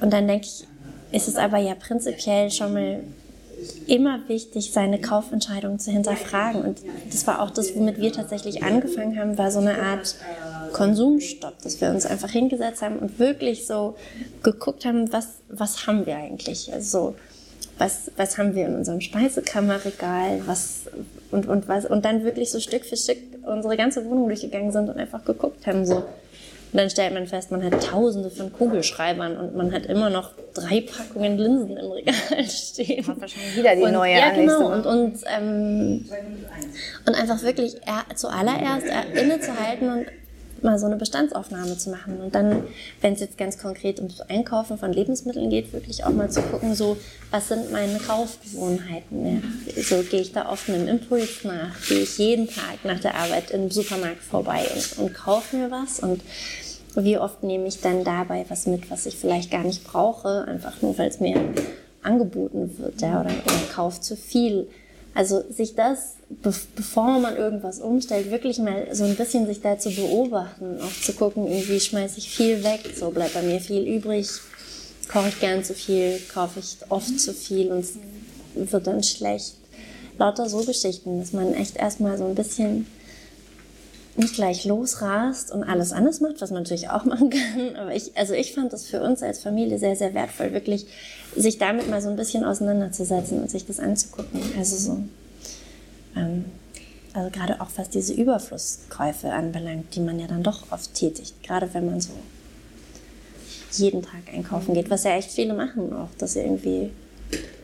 [0.00, 0.66] und dann denke ich,
[1.12, 3.00] ist es aber ja prinzipiell schon mal
[3.86, 6.62] immer wichtig, seine Kaufentscheidung zu hinterfragen.
[6.62, 10.16] Und das war auch das, womit wir tatsächlich angefangen haben, war so eine Art
[10.72, 13.96] Konsumstopp, dass wir uns einfach hingesetzt haben und wirklich so
[14.42, 16.72] geguckt haben, was, was haben wir eigentlich?
[16.72, 17.14] Also
[17.78, 20.82] was, was haben wir in unserem Speisekammerregal, was,
[21.30, 24.88] und, und, was, und dann wirklich so Stück für Stück unsere ganze Wohnung durchgegangen sind
[24.88, 26.04] und einfach geguckt haben, so.
[26.72, 30.30] Und dann stellt man fest, man hat tausende von Kugelschreibern und man hat immer noch
[30.54, 33.04] drei Packungen Linsen im Regal stehen.
[33.08, 34.72] Hat wahrscheinlich wieder die und, neue Ja, genau.
[34.72, 36.08] Und, und, ähm,
[37.06, 37.76] und einfach wirklich
[38.14, 40.06] zuallererst innezuhalten und
[40.62, 42.20] mal so eine Bestandsaufnahme zu machen.
[42.20, 42.64] Und dann,
[43.00, 46.74] wenn es jetzt ganz konkret ums Einkaufen von Lebensmitteln geht, wirklich auch mal zu gucken,
[46.74, 46.96] so,
[47.30, 49.26] was sind meine Kaufgewohnheiten?
[49.26, 49.82] Ja?
[49.82, 53.50] So gehe ich da oft einem Impuls nach, gehe ich jeden Tag nach der Arbeit
[53.50, 56.20] im Supermarkt vorbei und, und kaufe mir was und
[56.96, 60.82] wie oft nehme ich dann dabei was mit, was ich vielleicht gar nicht brauche, einfach
[60.82, 61.36] nur weil es mir
[62.02, 64.68] angeboten wird, ja, oder, oder kaufe zu viel.
[65.14, 66.14] Also sich das,
[66.76, 71.12] bevor man irgendwas umstellt, wirklich mal so ein bisschen sich da zu beobachten, auch zu
[71.14, 74.28] gucken, irgendwie schmeiße ich viel weg, so bleibt bei mir viel übrig,
[75.10, 77.94] koche ich gern zu viel, kaufe ich oft zu viel und es
[78.54, 79.56] wird dann schlecht.
[80.18, 82.86] Lauter so Geschichten, dass man echt erstmal so ein bisschen
[84.16, 87.76] nicht gleich losrast und alles anders macht, was man natürlich auch machen kann.
[87.76, 90.86] Aber ich, also ich fand das für uns als Familie sehr, sehr wertvoll, wirklich
[91.36, 94.40] sich damit mal so ein bisschen auseinanderzusetzen und sich das anzugucken.
[94.58, 94.98] Also so,
[96.16, 96.44] ähm,
[97.12, 101.72] also gerade auch was diese Überflusskäufe anbelangt, die man ja dann doch oft tätigt, gerade
[101.72, 102.10] wenn man so
[103.72, 106.90] jeden Tag einkaufen geht, was ja echt viele machen auch, dass sie irgendwie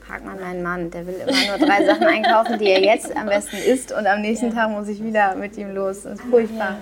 [0.06, 3.26] Frag mal meinen Mann, der will immer nur drei Sachen einkaufen, die er jetzt am
[3.26, 6.02] besten isst und am nächsten Tag muss ich wieder mit ihm los.
[6.02, 6.76] Das ist furchtbar.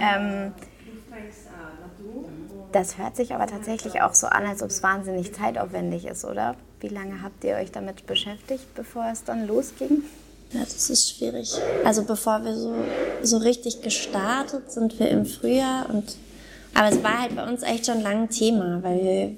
[0.00, 0.52] Ähm,
[2.72, 6.56] das hört sich aber tatsächlich auch so an, als ob es wahnsinnig zeitaufwendig ist, oder?
[6.80, 10.02] Wie lange habt ihr euch damit beschäftigt, bevor es dann losging?
[10.52, 11.58] Ja, das ist schwierig.
[11.84, 12.74] Also bevor wir so,
[13.22, 16.16] so richtig gestartet sind wir im Frühjahr und
[16.74, 19.36] aber es war halt bei uns echt schon lange Thema, weil wir,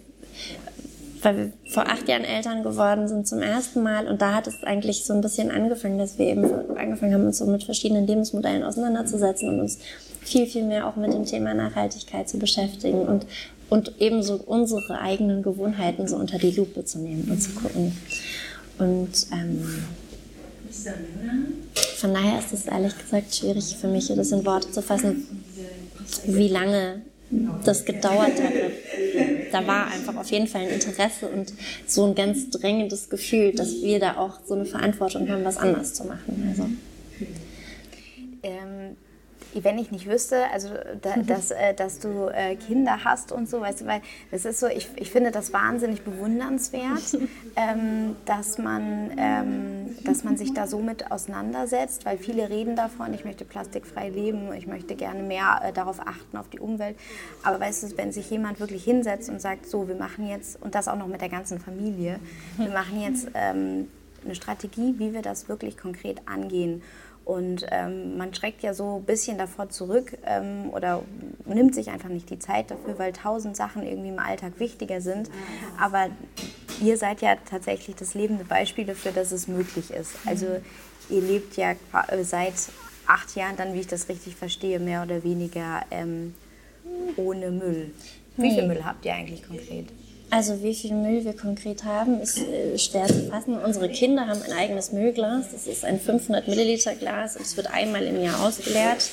[1.23, 4.63] weil wir vor acht Jahren Eltern geworden sind zum ersten Mal und da hat es
[4.63, 6.45] eigentlich so ein bisschen angefangen, dass wir eben
[6.77, 9.79] angefangen haben, uns so mit verschiedenen Lebensmodellen auseinanderzusetzen und uns
[10.21, 13.27] viel, viel mehr auch mit dem Thema Nachhaltigkeit zu beschäftigen und,
[13.71, 17.97] und ebenso unsere eigenen Gewohnheiten so unter die Lupe zu nehmen und zu gucken.
[18.79, 19.85] Und ähm,
[21.97, 25.27] von daher ist es ehrlich gesagt schwierig für mich, das in Worte zu fassen,
[26.27, 27.03] wie lange
[27.65, 28.53] das gedauert hat.
[29.51, 31.53] Da war einfach auf jeden Fall ein Interesse und
[31.87, 35.95] so ein ganz drängendes Gefühl, dass wir da auch so eine Verantwortung haben, was anders
[35.95, 36.47] zu machen.
[36.49, 36.69] Also.
[38.43, 38.97] Ähm,
[39.55, 40.69] wenn ich nicht wüsste, also
[41.01, 44.61] da, dass, äh, dass du äh, Kinder hast und so, weißt du, weil das ist
[44.61, 47.19] so, ich, ich finde das wahnsinnig bewundernswert,
[47.57, 53.15] ähm, dass, man, ähm, dass man sich da so mit auseinandersetzt, weil viele reden davon,
[53.15, 56.97] ich möchte plastikfrei leben, ich möchte gerne mehr äh, darauf achten, auf die Umwelt.
[57.43, 60.75] Aber weißt du, wenn sich jemand wirklich hinsetzt und sagt, so, wir machen jetzt, und
[60.75, 62.21] das auch noch mit der ganzen Familie,
[62.57, 63.89] wir machen jetzt ähm,
[64.25, 66.83] eine Strategie, wie wir das wirklich konkret angehen.
[67.29, 71.03] Und ähm, man schreckt ja so ein bisschen davor zurück ähm, oder
[71.45, 75.29] nimmt sich einfach nicht die Zeit dafür, weil tausend Sachen irgendwie im Alltag wichtiger sind.
[75.79, 76.09] Aber
[76.81, 80.15] ihr seid ja tatsächlich das lebende Beispiel dafür, dass es möglich ist.
[80.25, 80.47] Also
[81.11, 82.55] ihr lebt ja äh, seit
[83.07, 86.33] acht Jahren dann, wie ich das richtig verstehe, mehr oder weniger ähm,
[87.19, 87.91] ohne Müll.
[88.39, 89.89] Wie viel Müll habt ihr eigentlich konkret?
[90.31, 93.59] Also wie viel Müll wir konkret haben, ist äh, schwer zu fassen.
[93.59, 95.47] Unsere Kinder haben ein eigenes Müllglas.
[95.53, 99.11] Das ist ein 500 Milliliter Glas und es wird einmal im Jahr ausgeleert.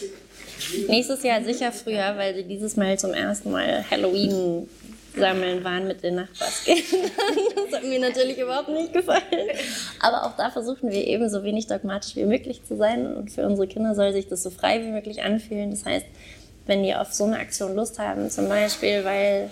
[0.88, 4.68] Nächstes Jahr sicher früher, weil sie dieses Mal zum ersten Mal Halloween
[5.16, 7.12] sammeln waren mit den Nachbarskindern.
[7.56, 9.24] Das hat mir natürlich überhaupt nicht gefallen.
[10.02, 13.16] Aber auch da versuchen wir eben so wenig dogmatisch wie möglich zu sein.
[13.16, 15.72] Und für unsere Kinder soll sich das so frei wie möglich anfühlen.
[15.72, 16.06] Das heißt,
[16.66, 19.50] wenn die auf so eine Aktion Lust haben, zum Beispiel, weil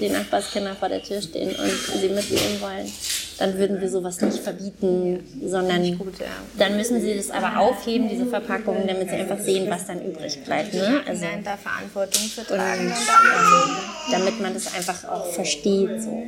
[0.00, 2.92] die Nachbarskinder vor der Tür stehen und sie mitnehmen wollen,
[3.38, 6.26] dann würden wir sowas nicht verbieten, sondern gut, ja.
[6.58, 10.42] dann müssen sie das aber aufheben, diese Verpackungen, damit sie einfach sehen, was dann übrig
[10.44, 10.74] bleibt.
[10.74, 11.02] Ne?
[11.06, 12.86] Also, da Verantwortung zu tragen.
[12.86, 16.02] Und, damit man das einfach auch versteht.
[16.02, 16.24] So.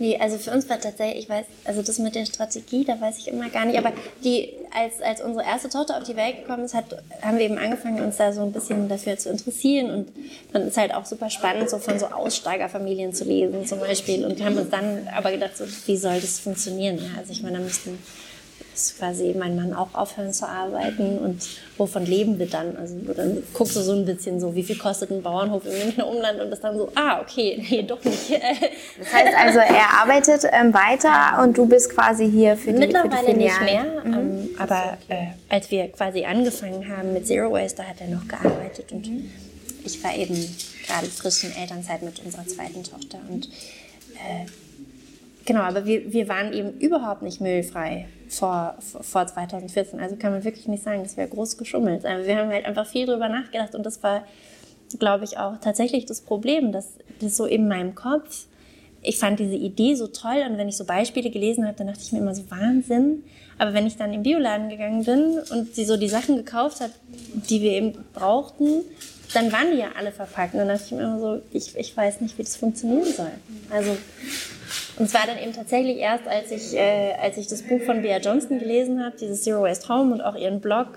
[0.00, 3.18] Nee, also für uns war tatsächlich, ich weiß, also das mit der Strategie, da weiß
[3.18, 6.64] ich immer gar nicht, aber die, als, als unsere erste Tochter auf die Welt gekommen
[6.64, 6.84] ist, hat,
[7.20, 10.08] haben wir eben angefangen, uns da so ein bisschen dafür zu interessieren und
[10.52, 14.40] dann ist halt auch super spannend, so von so Aussteigerfamilien zu lesen zum Beispiel und
[14.44, 16.98] haben uns dann aber gedacht, so, wie soll das funktionieren?
[16.98, 17.98] Ja, also ich meine, da müssten
[18.78, 21.44] muss quasi mein Mann auch aufhören zu arbeiten und
[21.76, 22.76] wovon leben wir dann?
[22.76, 26.06] Also dann guckst du so ein bisschen so, wie viel kostet ein Bauernhof im Münchner
[26.06, 28.30] Umland und das dann so, ah, okay, nee, doch nicht.
[28.30, 33.26] Das heißt also, er arbeitet ähm, weiter und du bist quasi hier für die Mittlerweile
[33.26, 34.14] für die nicht mehr, mhm.
[34.14, 38.28] ähm, aber äh, als wir quasi angefangen haben mit Zero Waste, da hat er noch
[38.28, 39.30] gearbeitet und mhm.
[39.84, 40.34] ich war eben
[40.86, 43.46] gerade frisch in Elternzeit mit unserer zweiten Tochter und
[44.14, 44.46] äh,
[45.44, 50.00] Genau, aber wir, wir waren eben überhaupt nicht müllfrei vor, vor 2014.
[50.00, 52.04] Also kann man wirklich nicht sagen, das wäre groß geschummelt.
[52.04, 54.24] Aber wir haben halt einfach viel drüber nachgedacht und das war,
[54.98, 58.46] glaube ich, auch tatsächlich das Problem, dass das so in meinem Kopf,
[59.00, 62.00] ich fand diese Idee so toll und wenn ich so Beispiele gelesen habe, dann dachte
[62.02, 63.24] ich mir immer so Wahnsinn.
[63.56, 66.92] Aber wenn ich dann im Bioladen gegangen bin und sie so die Sachen gekauft habe,
[67.48, 68.82] die wir eben brauchten,
[69.34, 70.54] dann waren die ja alle verpackt.
[70.54, 73.30] Und dann dachte ich mir immer so, ich, ich weiß nicht, wie das funktionieren soll.
[73.70, 73.96] Also
[74.98, 78.02] und es war dann eben tatsächlich erst, als ich, äh, als ich das Buch von
[78.02, 80.88] Bea Johnston gelesen habe, dieses Zero Waste Home und auch ihren Blog,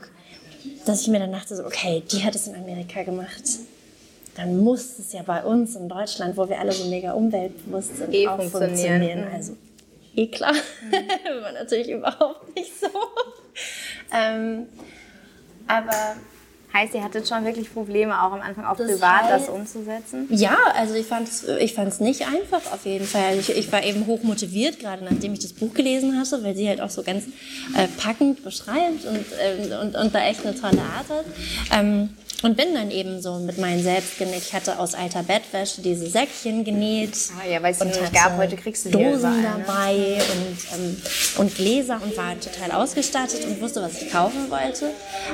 [0.85, 3.43] dass ich mir dann dachte, so, okay, die hat es in Amerika gemacht.
[4.35, 8.13] Dann muss es ja bei uns in Deutschland, wo wir alle so mega umweltbewusst sind,
[8.13, 8.71] eh auch funktionieren.
[8.71, 9.27] funktionieren.
[9.31, 9.55] Also
[10.15, 10.53] eh klar,
[10.89, 11.41] mhm.
[11.41, 12.87] war natürlich überhaupt nicht so.
[14.13, 14.67] ähm,
[15.67, 16.15] aber
[16.73, 20.27] Heißt, ihr hattet schon wirklich Probleme, auch am Anfang auch das privat heißt, das umzusetzen?
[20.29, 23.23] Ja, also ich fand es ich fand's nicht einfach auf jeden Fall.
[23.23, 26.55] Also ich, ich war eben hoch motiviert, gerade nachdem ich das Buch gelesen hatte, weil
[26.55, 27.25] sie halt auch so ganz
[27.75, 31.25] äh, packend beschreibt und, ähm, und, und da echt eine tolle Art hat.
[31.73, 32.09] Ähm,
[32.41, 34.41] und bin dann eben so mit meinen selbstgenäht.
[34.41, 37.15] Ich hatte aus alter Bettwäsche diese Säckchen genäht.
[37.39, 39.63] Ah, ja, weil es nicht gab, heute kriegst du Dosen überall, ne?
[39.65, 40.97] dabei und, ähm,
[41.37, 44.89] und Gläser und war total ausgestattet und wusste, was ich kaufen wollte.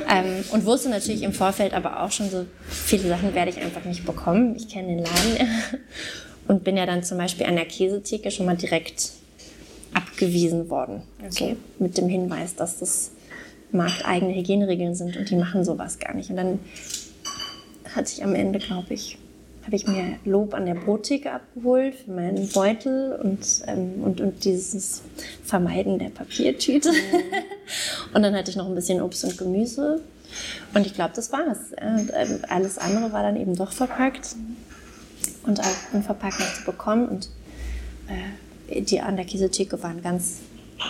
[0.08, 3.84] Ähm, und wusste natürlich im Vorfeld aber auch schon so, viele Sachen werde ich einfach
[3.84, 4.54] nicht bekommen.
[4.56, 5.48] Ich kenne den Laden.
[6.48, 9.12] und bin ja dann zum Beispiel an der Käsetheke schon mal direkt
[9.94, 11.02] abgewiesen worden.
[11.20, 11.56] Okay.
[11.78, 13.10] So, mit dem Hinweis, dass das
[13.72, 16.30] markteigene Hygieneregeln sind und die machen sowas gar nicht.
[16.30, 16.58] Und dann
[17.94, 19.18] hatte ich am Ende, glaube ich,
[19.64, 24.44] habe ich mir Lob an der Brottheke abgeholt für meinen Beutel und, ähm, und, und
[24.44, 25.02] dieses
[25.44, 26.90] Vermeiden der Papiertüte.
[28.14, 30.00] Und dann hatte ich noch ein bisschen Obst und Gemüse.
[30.72, 31.58] Und ich glaube, das war's.
[31.78, 34.36] Und, ähm, alles andere war dann eben doch verpackt
[35.42, 37.08] und auch unverpackt noch zu bekommen.
[37.08, 37.28] Und
[38.08, 40.38] äh, die an der Käsetheke waren ganz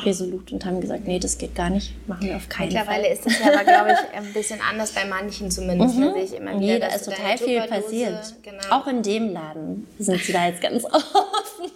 [0.04, 3.12] resolut und haben gesagt, nee, das geht gar nicht, machen wir auf keinen Mittlerweile Fall.
[3.12, 5.96] ist das ja aber, glaube ich, ein bisschen anders bei manchen zumindest.
[5.96, 6.14] Mhm.
[6.16, 8.34] Ich immer wieder, nee, da ist total viel passiert.
[8.42, 8.62] Genau.
[8.70, 11.70] Auch in dem Laden sind sie da jetzt ganz offen.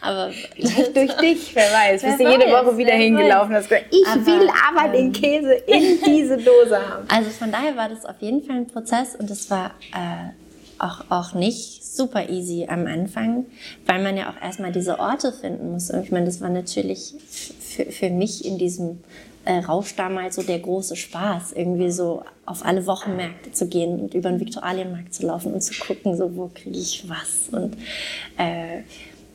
[0.00, 0.30] aber
[0.94, 2.02] durch dich, wer weiß.
[2.02, 5.52] Bist du jede Woche wieder hingelaufen hast gesagt, ich aber, will aber ähm, den Käse
[5.52, 7.06] in diese Dose haben.
[7.08, 10.30] Also von daher war das auf jeden Fall ein Prozess und es war äh,
[10.78, 13.46] auch, auch nicht super easy am Anfang,
[13.86, 15.90] weil man ja auch erstmal diese Orte finden muss.
[15.90, 17.14] Und ich meine, das war natürlich
[17.90, 19.00] für, mich in diesem
[19.44, 24.14] äh, Rausch damals so der große Spaß, irgendwie so auf alle Wochenmärkte zu gehen und
[24.14, 27.48] über den Viktualienmarkt zu laufen und zu gucken, so wo kriege ich was.
[27.52, 27.74] Und
[28.36, 28.82] äh,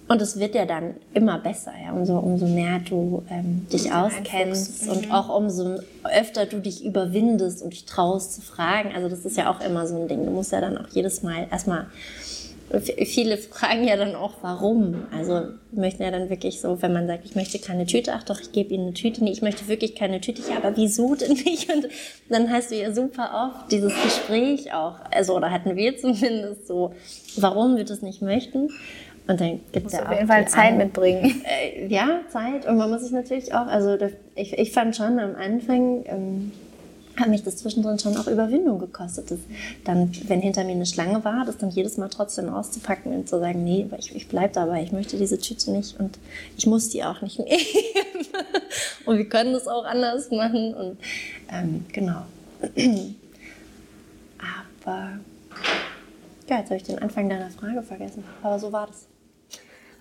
[0.08, 4.88] und es wird ja dann immer besser, ja, umso, umso mehr du ähm, dich auskennst
[4.88, 5.12] und mhm.
[5.12, 8.92] auch umso öfter du dich überwindest und dich traust zu fragen.
[8.94, 10.24] Also das ist ja auch immer so ein Ding.
[10.24, 11.88] Du musst ja dann auch jedes Mal erstmal
[13.06, 15.04] viele fragen ja dann auch, warum.
[15.16, 18.40] Also möchten ja dann wirklich so, wenn man sagt, ich möchte keine Tüte, ach doch,
[18.40, 19.24] ich gebe Ihnen eine Tüte.
[19.24, 20.42] Nee, ich möchte wirklich keine Tüte.
[20.50, 21.72] Ja, aber wieso denn nicht?
[21.72, 21.88] Und
[22.30, 26.94] dann hast du ja super oft dieses Gespräch auch, also oder hatten wir zumindest so,
[27.38, 28.70] warum wir das nicht möchten.
[29.28, 31.44] Und dann gibt es ja auf jeden Fall Zeit an, mitbringen.
[31.46, 32.68] Äh, ja, Zeit.
[32.68, 33.98] Und man muss sich natürlich auch, also
[34.36, 36.52] ich, ich fand schon am Anfang, ähm,
[37.18, 39.32] hat mich das zwischendrin schon auch Überwindung gekostet.
[39.32, 39.40] Das
[39.84, 43.40] dann, wenn hinter mir eine Schlange war, das dann jedes Mal trotzdem auszupacken und zu
[43.40, 46.20] sagen, nee, ich, ich bleibe dabei, ich möchte diese Tüte nicht und
[46.58, 47.60] ich muss die auch nicht nehmen.
[49.06, 50.98] und wir können das auch anders machen und
[51.52, 52.24] ähm, genau.
[54.84, 55.20] Aber
[56.50, 59.08] ja, jetzt habe ich den Anfang deiner Frage vergessen, aber so war das.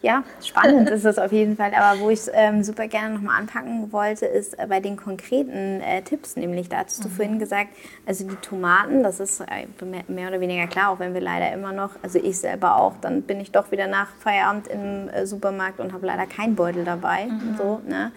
[0.04, 1.72] Ja, spannend ist es auf jeden Fall.
[1.74, 6.02] Aber wo ich ähm, super gerne nochmal anpacken wollte, ist äh, bei den konkreten äh,
[6.02, 6.36] Tipps.
[6.36, 7.12] Nämlich, da hattest du mhm.
[7.12, 7.70] vorhin gesagt,
[8.04, 9.66] also die Tomaten, das ist äh,
[10.08, 13.22] mehr oder weniger klar, auch wenn wir leider immer noch, also ich selber auch, dann
[13.22, 17.24] bin ich doch wieder nach Feierabend im äh, Supermarkt und habe leider keinen Beutel dabei.
[17.24, 17.56] Mhm.
[17.56, 18.12] So, ne?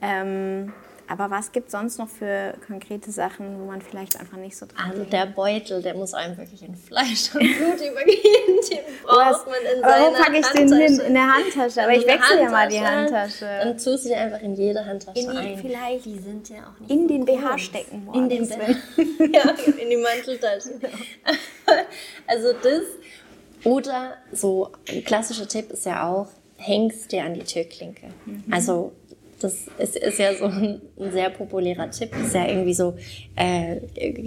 [0.00, 0.72] Ähm,
[1.08, 4.66] aber was gibt es sonst noch für konkrete Sachen, wo man vielleicht einfach nicht so
[4.66, 8.60] dran Also der Beutel, der muss einem wirklich in Fleisch und Blut übergehen.
[8.70, 11.00] Den braucht man in aber wo packe ich den hin?
[11.00, 11.82] In der Handtasche.
[11.82, 13.44] Aber ich wechsle ja mal die Handtasche.
[13.44, 15.58] Dann tust du dir einfach in jede Handtasche in die, ein.
[15.58, 17.40] Vielleicht die sind ja auch nicht in so den groß.
[17.40, 18.50] BH stecken morgens.
[18.50, 20.70] In den Ja, in die Manteltasche.
[22.26, 22.82] also das.
[23.64, 28.06] Oder so ein klassischer Tipp ist ja auch, hängst dir an die Türklinke.
[28.24, 28.44] Mhm.
[28.50, 28.92] Also
[29.40, 32.10] das ist, ist ja so ein, ein, sehr populärer Tipp.
[32.16, 32.94] Ist ja irgendwie so,
[33.34, 33.76] äh,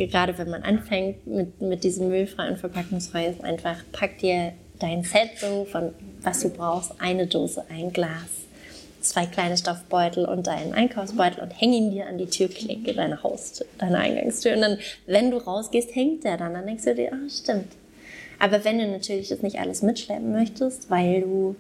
[0.08, 5.32] gerade wenn man anfängt mit, mit diesem müllfreien verpackungsfrei, ist einfach, pack dir dein Set
[5.39, 8.30] so von was du brauchst, eine Dose, ein Glas,
[9.02, 13.65] zwei kleine Stoffbeutel und deinen Einkaufsbeutel und häng ihn dir an die Türklinke deiner Haustür,
[13.78, 14.54] deiner Eingangstür.
[14.54, 16.54] Und dann, wenn du rausgehst, hängt der dann.
[16.54, 17.72] Dann denkst du dir, ah, stimmt.
[18.38, 21.56] Aber wenn du natürlich das nicht alles mitschleppen möchtest, weil du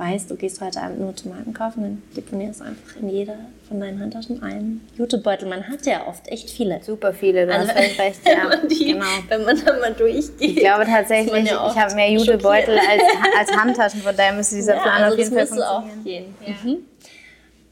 [0.00, 3.36] weißt, du gehst heute Abend nur Tomaten kaufen, dann deponierst du einfach in jeder
[3.68, 5.46] von deinen Handtaschen einen Jutebeutel.
[5.46, 6.82] Man hat ja oft echt viele.
[6.82, 8.32] Super viele, du also, hast recht, ja.
[8.40, 9.04] Wenn man, die, genau.
[9.28, 10.32] wenn man da mal durchgeht.
[10.40, 13.02] Ich glaube tatsächlich, ja ich habe mehr Jutebeutel als,
[13.38, 15.94] als Handtaschen, von daher müsste dieser ja, Plan also auf jeden Fall funktionieren.
[15.98, 16.34] Auch gehen.
[16.46, 16.54] Ja.
[16.64, 16.76] Mhm.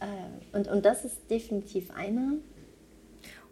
[0.01, 2.33] Äh, und, und das ist definitiv einer.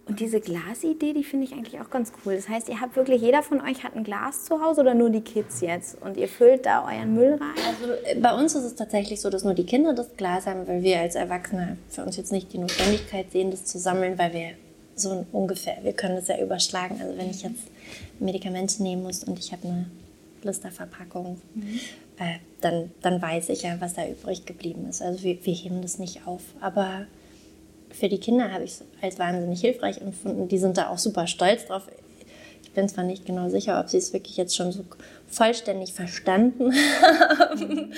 [0.08, 2.36] Und diese Glasidee, die finde ich eigentlich auch ganz cool.
[2.36, 5.10] Das heißt, ihr habt wirklich, jeder von euch hat ein Glas zu Hause oder nur
[5.10, 6.00] die Kids jetzt?
[6.00, 7.54] Und ihr füllt da euren Müll rein?
[7.66, 10.68] Also äh, bei uns ist es tatsächlich so, dass nur die Kinder das Glas haben,
[10.68, 14.32] weil wir als Erwachsene für uns jetzt nicht die Notwendigkeit sehen, das zu sammeln, weil
[14.32, 14.50] wir
[14.94, 17.00] so ungefähr, wir können das ja überschlagen.
[17.02, 17.64] Also wenn ich jetzt
[18.20, 19.86] Medikamente nehmen muss und ich habe eine
[20.40, 21.80] Blisterverpackung, mhm.
[22.18, 25.02] äh, dann, dann weiß ich ja, was da übrig geblieben ist.
[25.02, 26.42] Also wir, wir heben das nicht auf.
[26.60, 27.06] Aber
[27.90, 30.48] für die Kinder habe ich es als wahnsinnig hilfreich empfunden.
[30.48, 31.82] Die sind da auch super stolz drauf.
[32.62, 34.84] Ich bin zwar nicht genau sicher, ob sie es wirklich jetzt schon so
[35.28, 36.72] vollständig verstanden
[37.38, 37.92] haben.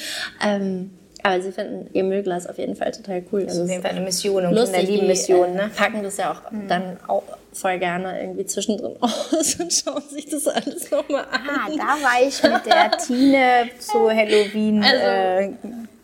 [0.45, 0.91] ähm,
[1.23, 3.45] aber sie finden ihr Müllglas auf jeden Fall total cool.
[3.45, 5.55] Das ist auf jeden Fall eine Mission und lustig, Kinder lieben Mission.
[5.55, 5.71] Ne?
[5.77, 6.69] packen das ja auch mhm.
[6.69, 11.41] dann auch voll gerne irgendwie zwischendrin aus und schauen sich das alles nochmal an.
[11.49, 15.53] Ah, da war ich mit der Tine zu Halloween also,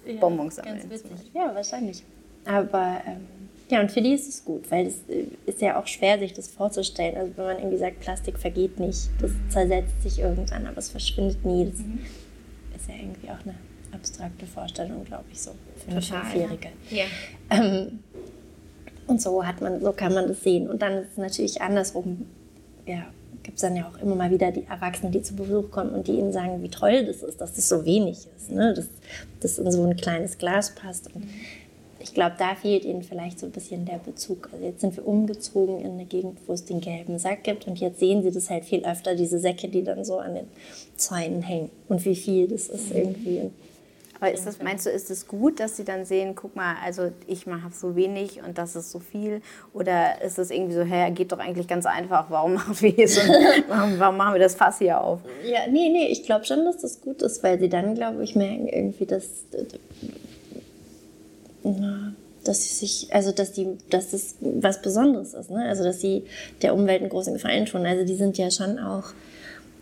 [0.07, 0.79] äh, Bonbons sammeln.
[0.81, 1.31] Ganz witzig.
[1.33, 2.03] Ja, wahrscheinlich.
[2.45, 3.27] Aber ähm,
[3.71, 6.33] ja, und für die ist es gut, weil es äh, ist ja auch schwer, sich
[6.33, 7.17] das vorzustellen.
[7.17, 11.45] Also wenn man irgendwie sagt, Plastik vergeht nicht, das zersetzt sich irgendwann, aber es verschwindet
[11.45, 11.67] nie.
[11.71, 12.01] Das mhm.
[12.77, 13.55] ist ja irgendwie auch eine
[13.93, 15.53] abstrakte Vorstellung, glaube ich, so
[15.85, 16.69] für eine Fünfjährige.
[16.91, 17.05] Ja.
[17.51, 18.01] Ähm,
[19.07, 20.69] und so hat man, so kann man das sehen.
[20.69, 22.27] Und dann ist es natürlich andersrum,
[22.87, 23.07] ja,
[23.43, 26.07] gibt es dann ja auch immer mal wieder die Erwachsenen, die zu Besuch kommen und
[26.09, 28.75] die ihnen sagen, wie toll das ist, dass das so wenig ist, ne?
[28.75, 28.89] dass
[29.41, 31.15] das in so ein kleines Glas passt.
[31.15, 31.25] Und
[32.05, 34.51] ich glaube, da fehlt ihnen vielleicht so ein bisschen der Bezug.
[34.53, 37.81] Also jetzt sind wir umgezogen in eine Gegend, wo es den gelben Sack gibt und
[37.81, 40.49] jetzt sehen sie das halt viel öfter, diese Säcke, die dann so an den
[40.97, 43.51] Zäunen hängen und wie viel das ist irgendwie.
[44.21, 47.11] Aber ist das, meinst du, ist es gut, dass sie dann sehen, guck mal, also
[47.27, 49.41] ich mache so wenig und das ist so viel?
[49.73, 53.09] Oder ist es irgendwie so, hä, geht doch eigentlich ganz einfach, warum machen wir, hier
[53.09, 53.23] so,
[53.69, 55.21] warum, warum machen wir das Fass hier auf?
[55.43, 58.37] Ja, nee, nee, ich glaube schon, dass das gut ist, weil sie dann, glaube ich,
[58.37, 59.25] merken irgendwie, dass
[62.45, 65.65] dass sie sich, also dass die, dass das was Besonderes ist, ne?
[65.67, 66.25] Also dass sie
[66.63, 67.87] der Umwelt einen großen Gefallen tun.
[67.87, 69.15] Also die sind ja schon auch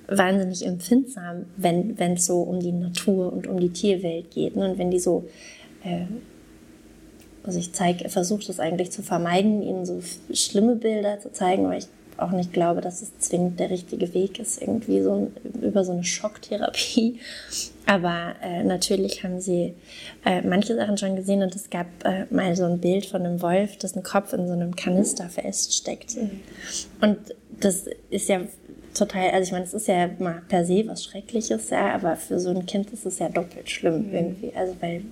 [0.07, 4.57] wahnsinnig empfindsam, wenn es so um die Natur und um die Tierwelt geht.
[4.57, 4.71] Ne?
[4.71, 5.25] Und wenn die so,
[5.85, 6.05] äh,
[7.45, 10.01] also ich zeige, versuche das eigentlich zu vermeiden, ihnen so
[10.33, 14.39] schlimme Bilder zu zeigen, weil ich auch nicht glaube, dass es zwingend der richtige Weg
[14.39, 17.19] ist, irgendwie so über so eine Schocktherapie.
[17.87, 19.75] Aber äh, natürlich haben sie
[20.25, 23.43] äh, manche Sachen schon gesehen und es gab äh, mal so ein Bild von einem
[23.43, 26.17] Wolf, dessen Kopf in so einem Kanister feststeckt.
[27.01, 27.19] Und
[27.61, 28.43] das ist ja
[28.95, 32.39] total, also ich meine, es ist ja mal per se was Schreckliches, ja, aber für
[32.39, 34.15] so ein Kind ist es ja doppelt schlimm mhm.
[34.15, 34.53] irgendwie.
[34.55, 35.03] Also weil,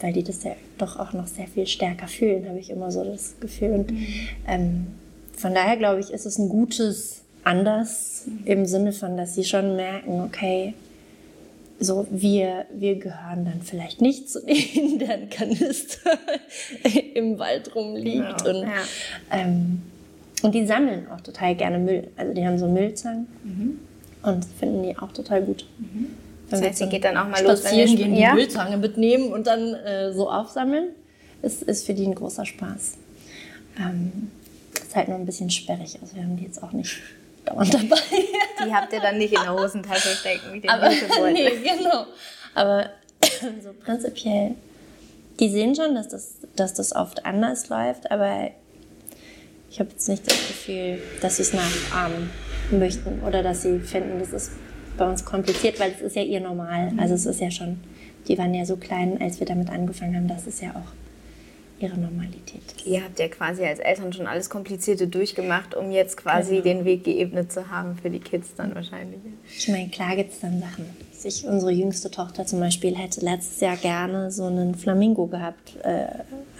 [0.00, 3.04] weil die das ja doch auch noch sehr viel stärker fühlen, habe ich immer so
[3.04, 3.72] das Gefühl.
[3.72, 4.06] Und mhm.
[4.46, 4.86] ähm,
[5.38, 9.76] von daher glaube ich, ist es ein gutes Anders im Sinne von, dass sie schon
[9.76, 10.74] merken, okay,
[11.80, 16.18] so wir, wir gehören dann vielleicht nicht zu denen, deren Kanister
[17.14, 18.42] im Wald rumliegt.
[18.44, 18.70] Ja, und, ja.
[19.30, 19.82] Ähm,
[20.42, 22.08] und die sammeln auch total gerne Müll.
[22.16, 23.78] Also die haben so Müllzangen mhm.
[24.22, 25.66] und finden die auch total gut.
[25.78, 26.08] Mhm.
[26.50, 28.34] Das heißt, sie geht dann auch mal los, wenn wir gehen, die ja?
[28.34, 30.88] Müllzange mitnehmen und dann äh, so aufsammeln.
[31.40, 32.94] Ist, ist für die ein großer Spaß.
[33.78, 34.30] Ähm,
[34.98, 35.98] halt nur ein bisschen sperrig.
[36.00, 36.98] Also wir haben die jetzt auch nicht
[37.44, 37.96] dauernd dabei.
[38.66, 40.90] Die habt ihr dann nicht in der Hosentasche stecken wie den Aber,
[41.30, 42.06] Nee, genau.
[42.54, 42.90] Aber
[43.62, 44.54] so prinzipiell,
[45.38, 48.50] die sehen schon, dass das, dass das oft anders läuft, aber
[49.70, 52.30] ich habe jetzt nicht das Gefühl, dass sie es nachahmen
[52.70, 54.52] möchten oder dass sie finden, das ist
[54.96, 56.92] bei uns kompliziert, weil es ist ja ihr Normal.
[56.96, 57.78] Also es ist ja schon,
[58.26, 60.92] die waren ja so klein, als wir damit angefangen haben, das ist ja auch
[61.80, 62.62] ihre Normalität.
[62.84, 66.64] Ihr habt ja quasi als Eltern schon alles Komplizierte durchgemacht, um jetzt quasi genau.
[66.64, 69.20] den Weg geebnet zu haben für die Kids dann wahrscheinlich.
[69.56, 70.86] Ich meine, klar gibt es dann Sachen.
[71.24, 76.06] Ich, unsere jüngste Tochter zum Beispiel hätte letztes Jahr gerne so einen Flamingo gehabt, äh,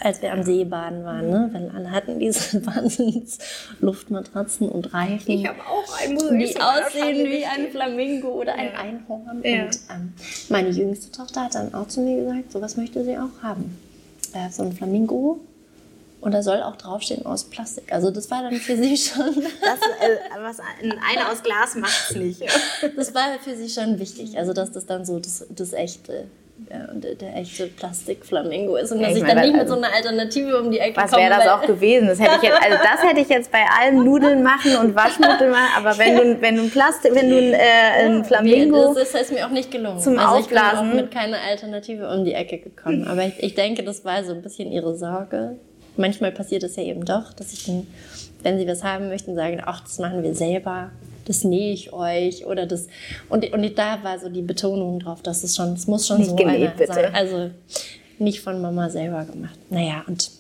[0.01, 1.51] als wir am See baden waren, ne?
[1.53, 3.39] weil alle hatten diese wahnsinns
[3.81, 5.31] Luftmatratzen und Reifen.
[5.31, 9.43] Ich habe auch einen, die aussehen wie ein Flamingo oder ein Einhorn.
[9.45, 9.66] Ja.
[9.66, 10.12] Und ähm,
[10.49, 13.79] meine jüngste Tochter hat dann auch zu mir gesagt, sowas möchte sie auch haben
[14.47, 15.41] äh, so ein Flamingo.
[16.20, 17.93] Und da soll auch draufstehen aus Plastik.
[17.93, 19.34] Also das war dann für sie schon.
[19.61, 22.43] Das, äh, was eine aus Glas macht es nicht.
[22.97, 24.36] das war für sie schon wichtig.
[24.36, 26.24] Also dass das dann so das, das echte ja,
[26.67, 30.61] der, der, echte Plastikflamingo ist und dass ich, ich dann nicht mit so einer Alternative
[30.61, 31.11] um die Ecke komme.
[31.11, 32.09] Was wäre das auch gewesen?
[32.09, 35.51] Das hätte ich jetzt, also das hätte ich jetzt bei allen Nudeln machen und Waschmittel
[35.51, 38.95] machen, aber wenn du, wenn du ein Plastik, wenn du ein, äh, ein Flamingo.
[38.95, 40.01] Das, das ist mir auch nicht gelungen.
[40.01, 40.87] Zum also Aufblasen.
[40.87, 43.07] Ich bin auch mit keiner Alternative um die Ecke gekommen.
[43.07, 45.57] Aber ich, ich denke, das war so ein bisschen ihre Sorge.
[45.97, 47.87] Manchmal passiert es ja eben doch, dass ich dann,
[48.43, 50.91] wenn sie was haben möchten, sagen, ach, das machen wir selber
[51.29, 52.89] das nähe ich euch oder das
[53.29, 56.31] und, und da war so die Betonung drauf, dass es schon, es muss schon nicht
[56.31, 56.93] so genäht, bitte.
[56.93, 57.14] sein.
[57.14, 57.51] Also
[58.18, 59.59] nicht von Mama selber gemacht.
[59.70, 60.31] Naja, und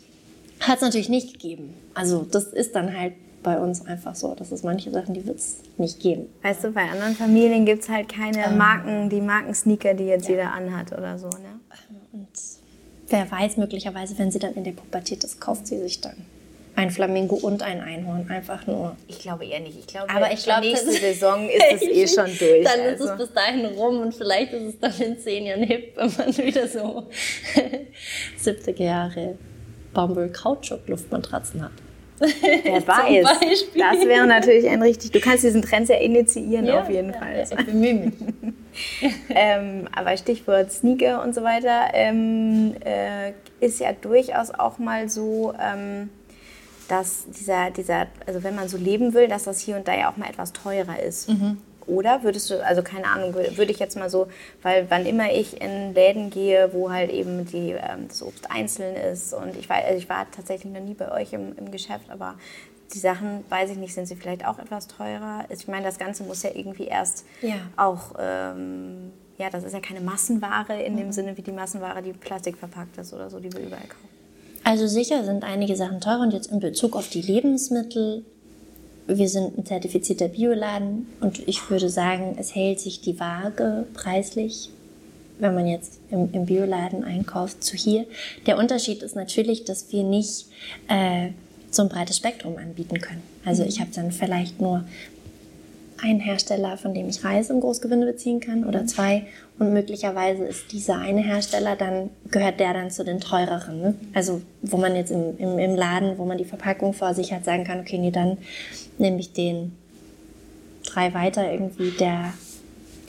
[0.60, 1.74] hat es natürlich nicht gegeben.
[1.94, 5.38] Also das ist dann halt bei uns einfach so, dass es manche Sachen, die wird
[5.38, 6.26] es nicht geben.
[6.42, 10.24] Weißt du, bei anderen Familien gibt es halt keine ähm, Marken, die Markensneaker, die jetzt
[10.28, 10.34] ja.
[10.34, 11.28] jeder anhat oder so.
[11.28, 11.60] Ne?
[12.12, 12.28] Und
[13.08, 16.16] wer weiß, möglicherweise, wenn sie dann in der Pubertät ist, kauft sie sich dann
[16.78, 18.96] ein Flamingo und ein Einhorn, einfach nur.
[19.08, 19.76] Ich glaube eher nicht.
[19.76, 22.64] Ich glaube, aber ich glaube, nächste Saison ist es eh schon durch.
[22.64, 22.94] Dann also.
[22.94, 23.24] ist es also.
[23.24, 26.68] bis dahin rum und vielleicht ist es dann in zehn Jahren hip, wenn man wieder
[26.68, 27.08] so
[28.40, 29.36] 70er Jahre
[29.92, 31.72] Baumwoll-Kautschuk-Luftmatratzen hat.
[32.20, 33.26] Wer weiß.
[33.76, 35.10] Das wäre natürlich ein richtig.
[35.10, 37.36] Du kannst diesen Trend ja initiieren ja, auf jeden ja, Fall.
[37.38, 38.14] Ja, ich bemühe mich.
[39.30, 45.54] ähm, aber Stichwort Sneaker und so weiter ähm, äh, ist ja durchaus auch mal so.
[45.60, 46.10] Ähm,
[46.88, 50.10] dass dieser, dieser, also wenn man so leben will, dass das hier und da ja
[50.10, 51.28] auch mal etwas teurer ist.
[51.28, 51.58] Mhm.
[51.86, 54.28] Oder würdest du, also keine Ahnung, würde ich jetzt mal so,
[54.62, 58.94] weil wann immer ich in Läden gehe, wo halt eben die, ähm, das Obst einzeln
[58.94, 62.10] ist und ich war, also ich war tatsächlich noch nie bei euch im, im Geschäft,
[62.10, 62.34] aber
[62.92, 65.44] die Sachen, weiß ich nicht, sind sie vielleicht auch etwas teurer?
[65.48, 67.56] Ich meine, das Ganze muss ja irgendwie erst ja.
[67.76, 70.98] auch, ähm, ja, das ist ja keine Massenware in mhm.
[70.98, 74.17] dem Sinne wie die Massenware, die plastikverpackt ist oder so, die wir überall kaufen.
[74.68, 78.24] Also sicher sind einige Sachen teurer und jetzt in Bezug auf die Lebensmittel
[79.08, 84.68] wir sind ein zertifizierter Bioladen und ich würde sagen, es hält sich die Waage preislich,
[85.38, 88.04] wenn man jetzt im, im Bioladen einkauft, zu hier.
[88.46, 90.46] Der Unterschied ist natürlich, dass wir nicht
[90.88, 91.30] äh,
[91.70, 93.22] so ein breites Spektrum anbieten können.
[93.46, 94.84] Also ich habe dann vielleicht nur
[96.02, 99.26] einen Hersteller, von dem ich Reis im Großgewinde beziehen kann oder zwei
[99.58, 103.80] und möglicherweise ist dieser eine Hersteller dann, gehört der dann zu den teureren.
[103.80, 103.94] Ne?
[104.14, 107.44] Also wo man jetzt im, im, im Laden, wo man die Verpackung vor sich hat,
[107.44, 108.38] sagen kann, okay, nee, dann
[108.98, 109.72] nehme ich den
[110.84, 112.32] drei weiter irgendwie, der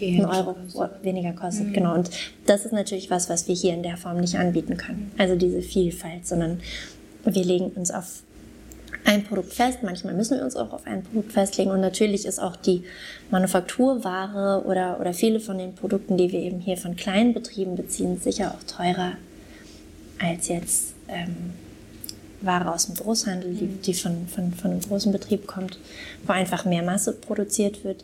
[0.02, 0.56] einen Euro
[1.02, 1.68] weniger kostet.
[1.68, 1.74] Mhm.
[1.74, 1.94] Genau.
[1.94, 2.10] Und
[2.46, 5.12] das ist natürlich was, was wir hier in der Form nicht anbieten können.
[5.18, 6.62] Also diese Vielfalt, sondern
[7.26, 8.24] wir legen uns auf
[9.06, 9.80] ein Produkt fest.
[9.82, 11.72] Manchmal müssen wir uns auch auf ein Produkt festlegen.
[11.72, 12.84] Und natürlich ist auch die
[13.32, 18.20] Manufakturware oder, oder viele von den Produkten, die wir eben hier von kleinen Betrieben beziehen,
[18.20, 19.14] sicher auch teurer
[20.20, 21.54] als jetzt ähm,
[22.42, 25.80] Ware aus dem Großhandel, die, die von, von, von einem großen Betrieb kommt,
[26.26, 28.04] wo einfach mehr Masse produziert wird.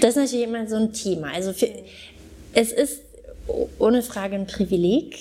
[0.00, 1.32] Das ist natürlich immer so ein Thema.
[1.32, 1.68] Also für,
[2.52, 3.00] es ist
[3.78, 5.16] ohne Frage ein Privileg,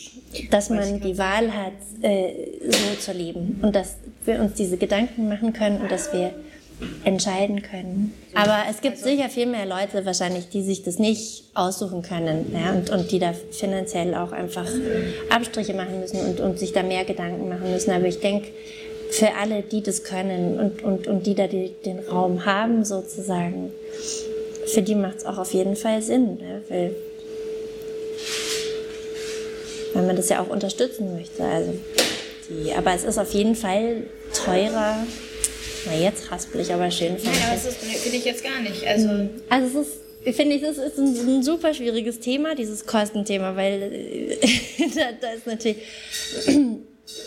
[0.52, 2.32] dass man die Wahl hat, äh,
[2.66, 6.34] so zu leben und dass wir uns diese Gedanken machen können und dass wir
[7.04, 8.14] entscheiden können.
[8.36, 12.72] Aber es gibt sicher viel mehr Leute wahrscheinlich, die sich das nicht aussuchen können ja,
[12.72, 14.68] und, und die da finanziell auch einfach
[15.30, 17.92] Abstriche machen müssen und, und sich da mehr Gedanken machen müssen.
[17.92, 18.50] Aber ich denke,
[19.10, 23.72] für alle, die das können und, und, und die da die, den Raum haben sozusagen,
[24.68, 26.38] für die macht es auch auf jeden Fall Sinn.
[26.38, 26.62] Ne?
[26.70, 26.96] Weil
[29.98, 31.44] weil man das ja auch unterstützen möchte.
[31.44, 31.74] Also
[32.50, 34.04] die, aber es ist auf jeden Fall
[34.46, 35.06] teurer.
[35.86, 37.18] Na, jetzt haspel ich aber schön.
[37.24, 38.86] Nein, aber das finde ich jetzt gar nicht.
[38.86, 39.30] Also, mhm.
[39.50, 43.82] also es ist, finde ich, das ist ein, ein, super schwieriges Thema, dieses Kostenthema, weil
[43.92, 44.38] äh,
[44.96, 45.78] da, da ist natürlich,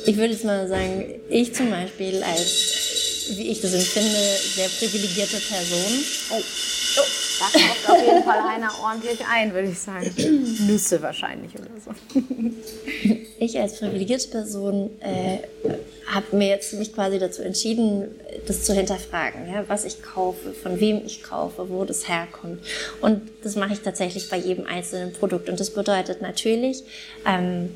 [0.07, 4.19] ich würde jetzt mal sagen, ich zum Beispiel als, wie ich das empfinde,
[4.55, 6.05] sehr privilegierte Person.
[6.31, 6.37] Oh.
[6.37, 7.59] oh.
[7.85, 10.11] Kauft auf jeden Fall einer ordentlich ein, würde ich sagen.
[10.67, 11.91] Nüsse wahrscheinlich oder so.
[13.43, 15.39] Ich als privilegierte Person äh,
[16.07, 18.09] habe mir jetzt mich quasi dazu entschieden,
[18.47, 22.61] das zu hinterfragen, ja, was ich kaufe, von wem ich kaufe, wo das herkommt.
[23.01, 25.49] Und das mache ich tatsächlich bei jedem einzelnen Produkt.
[25.49, 26.83] Und das bedeutet natürlich
[27.25, 27.71] ähm,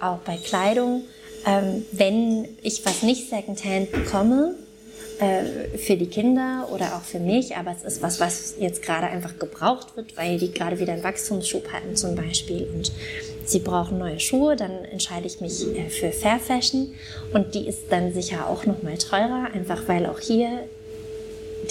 [0.00, 1.02] auch bei Kleidung,
[1.44, 4.54] ähm, wenn ich was nicht Secondhand bekomme,
[5.22, 9.06] äh, für die Kinder oder auch für mich, aber es ist was, was jetzt gerade
[9.06, 12.90] einfach gebraucht wird, weil die gerade wieder einen Wachstumsschub hatten zum Beispiel und
[13.44, 16.92] sie brauchen neue Schuhe, dann entscheide ich mich äh, für Fair Fashion
[17.32, 20.64] und die ist dann sicher auch noch mal teurer, einfach weil auch hier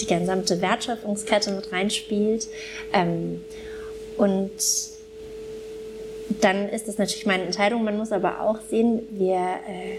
[0.00, 2.48] die gesamte Wertschöpfungskette mit reinspielt
[2.94, 3.42] ähm,
[4.16, 4.50] und
[6.40, 7.84] dann ist das natürlich meine Entscheidung.
[7.84, 9.98] Man muss aber auch sehen, wir äh,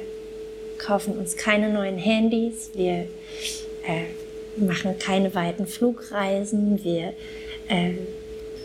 [0.84, 3.08] kaufen uns keine neuen Handys, wir
[3.86, 4.06] äh,
[4.58, 7.14] machen keine weiten Flugreisen, wir,
[7.70, 7.94] äh,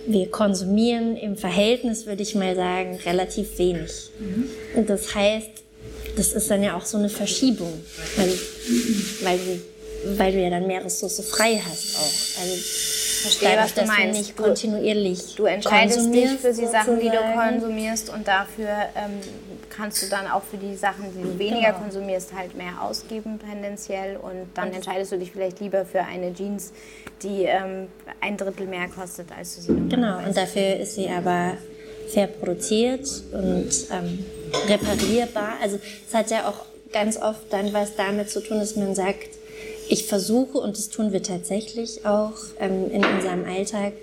[0.07, 4.11] wir konsumieren im Verhältnis, würde ich mal sagen, relativ wenig.
[4.19, 4.87] Mhm.
[4.87, 5.51] Das heißt,
[6.17, 7.73] das ist dann ja auch so eine Verschiebung,
[8.17, 8.33] weil,
[9.23, 12.43] weil, du, weil du ja dann mehr Ressource frei hast auch.
[12.43, 14.19] Also, verstehe, was du meinst.
[14.19, 19.21] nicht kontinuierlich du, du entscheidest dich für die Sachen, die du konsumierst und dafür ähm,
[19.71, 21.81] kannst du dann auch für die Sachen, die du weniger genau.
[21.81, 26.33] konsumierst, halt mehr ausgeben tendenziell und dann und entscheidest du dich vielleicht lieber für eine
[26.35, 26.73] Jeans,
[27.23, 27.89] die ähm,
[28.21, 31.57] ein Drittel mehr kostet, als du sie Genau, und dafür ist sie aber
[32.09, 34.25] fair produziert und ähm,
[34.69, 35.55] reparierbar.
[35.63, 39.38] Also es hat ja auch ganz oft dann was damit zu tun, dass man sagt,
[39.89, 43.95] ich versuche, und das tun wir tatsächlich auch ähm, in unserem Alltag,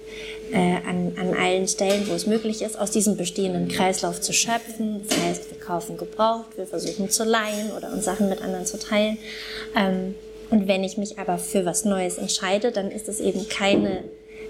[0.51, 5.01] äh, an, an allen Stellen, wo es möglich ist, aus diesem bestehenden Kreislauf zu schöpfen.
[5.07, 8.79] Das heißt, wir kaufen gebraucht, wir versuchen zu leihen oder uns Sachen mit anderen zu
[8.79, 9.17] teilen.
[9.75, 10.15] Ähm,
[10.49, 14.03] und wenn ich mich aber für was Neues entscheide, dann ist es eben keine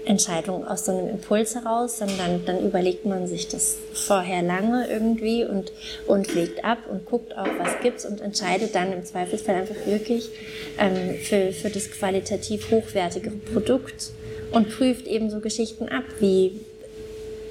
[0.06, 5.44] Entscheidung aus so einem Impuls heraus, sondern dann überlegt man sich das vorher lange irgendwie
[5.44, 5.72] und,
[6.06, 10.30] und legt ab und guckt auch, was gibt's und entscheidet dann im Zweifelsfall einfach wirklich
[10.78, 14.12] ähm, für, für das qualitativ hochwertigere Produkt
[14.52, 16.60] und prüft eben so Geschichten ab, wie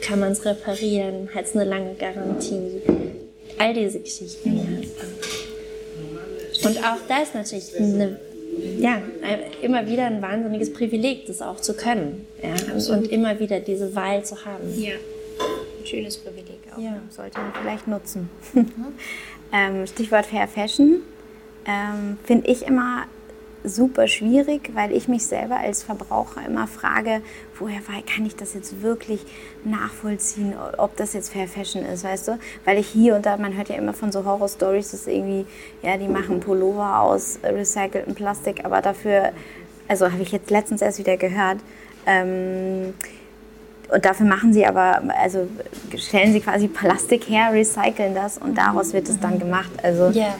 [0.02, 2.82] kann man es reparieren, hat es eine lange Garantie,
[3.58, 4.58] all diese Geschichten.
[4.58, 4.64] Ja.
[6.70, 8.18] Und auch das natürlich eine
[8.80, 9.02] ja,
[9.62, 12.26] immer wieder ein wahnsinniges Privileg, das auch zu können.
[12.42, 14.74] Ja, und immer wieder diese Wahl zu haben.
[14.78, 16.82] Ja, ein schönes Privileg auch.
[16.82, 17.02] Ja.
[17.10, 18.30] Sollte man vielleicht nutzen.
[19.54, 21.02] ähm, Stichwort Fair Fashion.
[21.68, 23.06] Ähm, Finde ich immer
[23.66, 27.22] super schwierig, weil ich mich selber als Verbraucher immer frage,
[27.58, 29.26] woher kann ich das jetzt wirklich
[29.64, 32.40] nachvollziehen, ob das jetzt Fair Fashion ist, weißt du?
[32.66, 35.46] Weil ich hier und da, man hört ja immer von so Horror-Stories, dass irgendwie,
[35.82, 39.32] ja, die machen Pullover aus recyceltem Plastik, aber dafür,
[39.88, 41.58] also habe ich jetzt letztens erst wieder gehört,
[42.06, 42.94] ähm,
[43.92, 45.48] und dafür machen sie aber, also
[45.96, 49.70] stellen sie quasi Plastik her, recyceln das und daraus wird es dann gemacht.
[49.84, 50.36] Also, yeah.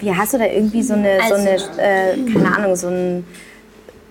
[0.00, 3.26] Wie hast du da irgendwie so eine, also, so eine äh, keine Ahnung, so ein,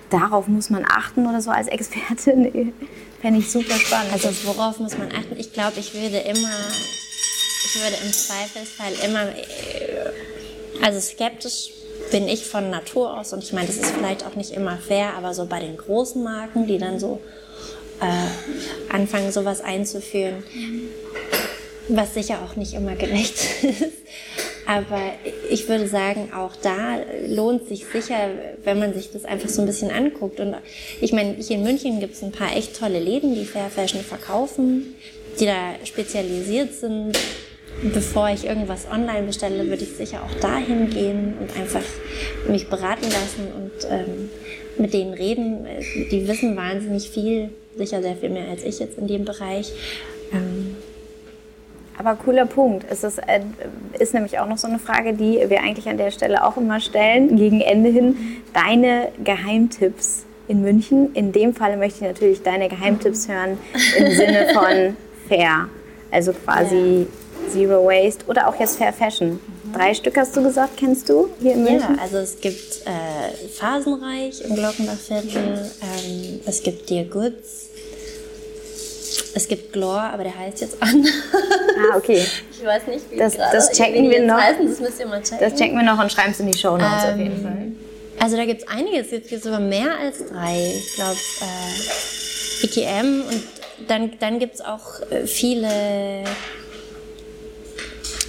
[0.09, 2.73] darauf muss man achten oder so als Expertin?
[3.21, 4.13] Fände ich super spannend.
[4.13, 5.35] Also worauf muss man achten?
[5.37, 6.55] Ich glaube, ich würde immer,
[7.65, 11.71] ich würde im Zweifelsfall immer, äh, also skeptisch
[12.11, 15.13] bin ich von Natur aus und ich meine, das ist vielleicht auch nicht immer fair,
[15.17, 17.19] aber so bei den großen Marken, die dann so
[17.99, 20.43] äh, anfangen, sowas einzuführen,
[21.89, 24.06] was sicher auch nicht immer gerecht ist.
[24.67, 25.01] Aber
[25.49, 28.29] ich würde sagen, auch da lohnt sich sicher,
[28.65, 30.41] wenn man sich das einfach so ein bisschen anguckt.
[30.41, 30.55] Und
[30.99, 34.01] ich meine, hier in München gibt es ein paar echt tolle Läden, die Fair Fashion
[34.01, 34.95] verkaufen,
[35.39, 37.17] die da spezialisiert sind.
[37.93, 41.83] Bevor ich irgendwas online bestelle, würde ich sicher auch dahin gehen und einfach
[42.49, 44.29] mich beraten lassen und ähm,
[44.77, 45.65] mit denen reden.
[46.11, 49.71] Die wissen wahnsinnig viel, sicher sehr viel mehr als ich jetzt in dem Bereich.
[50.33, 50.75] Ähm,
[51.97, 52.85] aber cooler Punkt.
[52.89, 53.41] Es ist, äh,
[53.97, 56.79] ist nämlich auch noch so eine Frage, die wir eigentlich an der Stelle auch immer
[56.79, 58.15] stellen, gegen Ende hin.
[58.53, 61.13] Deine Geheimtipps in München.
[61.13, 63.57] In dem Fall möchte ich natürlich deine Geheimtipps hören
[63.97, 64.95] im Sinne von
[65.27, 65.69] fair.
[66.11, 67.51] Also quasi ja.
[67.51, 69.39] Zero Waste oder auch jetzt Fair Fashion.
[69.73, 71.95] Drei Stück hast du gesagt, kennst du hier in München?
[71.95, 77.66] Ja, also es gibt äh, Phasenreich im Glockenbachviertel, ähm, es gibt Dear Goods,
[79.35, 81.11] es gibt Glor, aber der heißt jetzt anders.
[81.77, 82.25] Ah, okay.
[82.51, 84.39] Ich weiß nicht, wie das, das checken wir noch.
[84.39, 85.39] Heißen, das müsst ihr mal checken.
[85.39, 87.43] Das checken wir noch und schreiben es in die Show Notes ähm, auf jeden ähm,
[87.43, 87.71] Fall.
[88.19, 90.73] Also da gibt es einiges, es gibt sogar mehr als drei.
[90.75, 93.43] Ich glaube, äh, IKM und
[93.87, 96.23] dann, dann gibt es auch äh, viele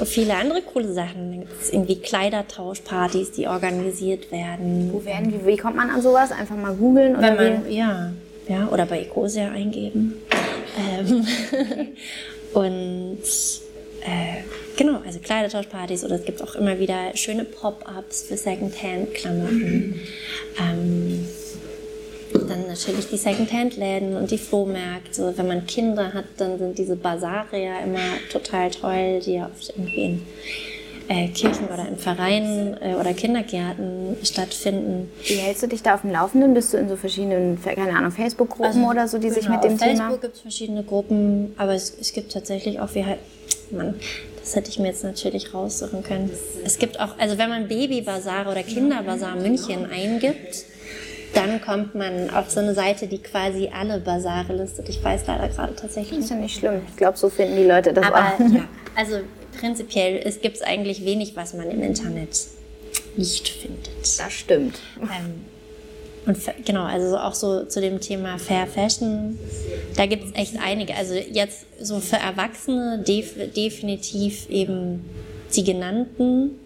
[0.04, 1.30] viele andere coole Sachen.
[1.30, 4.90] Dann gibt es irgendwie Kleidertauschpartys, die organisiert werden.
[4.92, 6.30] Wo werden, wie, wie kommt man an sowas?
[6.32, 7.16] Einfach mal googeln?
[7.16, 8.12] Oder man, ja,
[8.48, 10.22] ja, oder bei Ecosia eingeben.
[10.76, 11.26] Ähm,
[12.54, 13.18] und
[14.02, 14.42] äh,
[14.76, 20.00] genau, also Kleidertauschpartys oder es gibt auch immer wieder schöne Pop-ups für Secondhand-Klamotten.
[20.60, 21.28] Ähm,
[22.32, 25.32] dann natürlich die Secondhand-Läden und die Flohmärkte.
[25.36, 28.00] Wenn man Kinder hat, dann sind diese Basare ja immer
[28.30, 30.22] total toll, die ja oft irgendwie in
[31.08, 35.10] äh, Kirchen oder in Vereinen äh, oder Kindergärten stattfinden.
[35.24, 36.54] Wie hältst du dich da auf dem Laufenden?
[36.54, 39.64] Bist du in so verschiedenen, keine Ahnung, Facebook-Gruppen also, oder so, die genau, sich mit
[39.64, 39.92] dem auf Thema...
[39.92, 43.18] Auf Facebook gibt es verschiedene Gruppen, aber es, es gibt tatsächlich auch, wie halt,
[43.70, 43.94] man,
[44.40, 46.30] das hätte ich mir jetzt natürlich raussuchen können.
[46.64, 50.64] Es gibt auch, also wenn man Babybasar oder Kinderbasar München eingibt,
[51.34, 54.88] dann kommt man auf so eine Seite, die quasi alle Basare listet.
[54.88, 56.16] Ich weiß leider gerade tatsächlich.
[56.16, 56.80] Das ist ja nicht schlimm.
[56.88, 58.40] Ich glaube, so finden die Leute das Aber, auch.
[58.40, 58.64] Ja,
[58.96, 59.18] also
[59.58, 62.46] prinzipiell es gibt eigentlich wenig, was man im Internet
[63.16, 63.90] nicht findet.
[64.02, 64.78] Das stimmt.
[65.02, 65.44] Ähm,
[66.26, 69.38] und genau, also auch so zu dem Thema Fair Fashion,
[69.96, 70.94] da gibt es echt einige.
[70.94, 75.04] Also jetzt so für Erwachsene def definitiv eben
[75.54, 76.58] die genannten,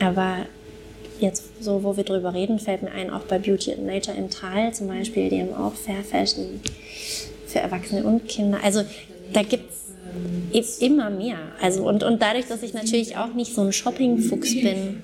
[0.00, 0.46] aber
[1.20, 4.28] jetzt so, wo wir drüber reden, fällt mir ein, auch bei Beauty and Nature in
[4.28, 6.60] Tal zum Beispiel, die haben auch Fair Fashion
[7.46, 8.58] für Erwachsene und Kinder.
[8.62, 8.84] Also
[9.32, 9.85] da gibt es
[10.82, 11.38] immer mehr.
[11.60, 15.02] Also und, und dadurch, dass ich natürlich auch nicht so ein Shopping-Fuchs bin,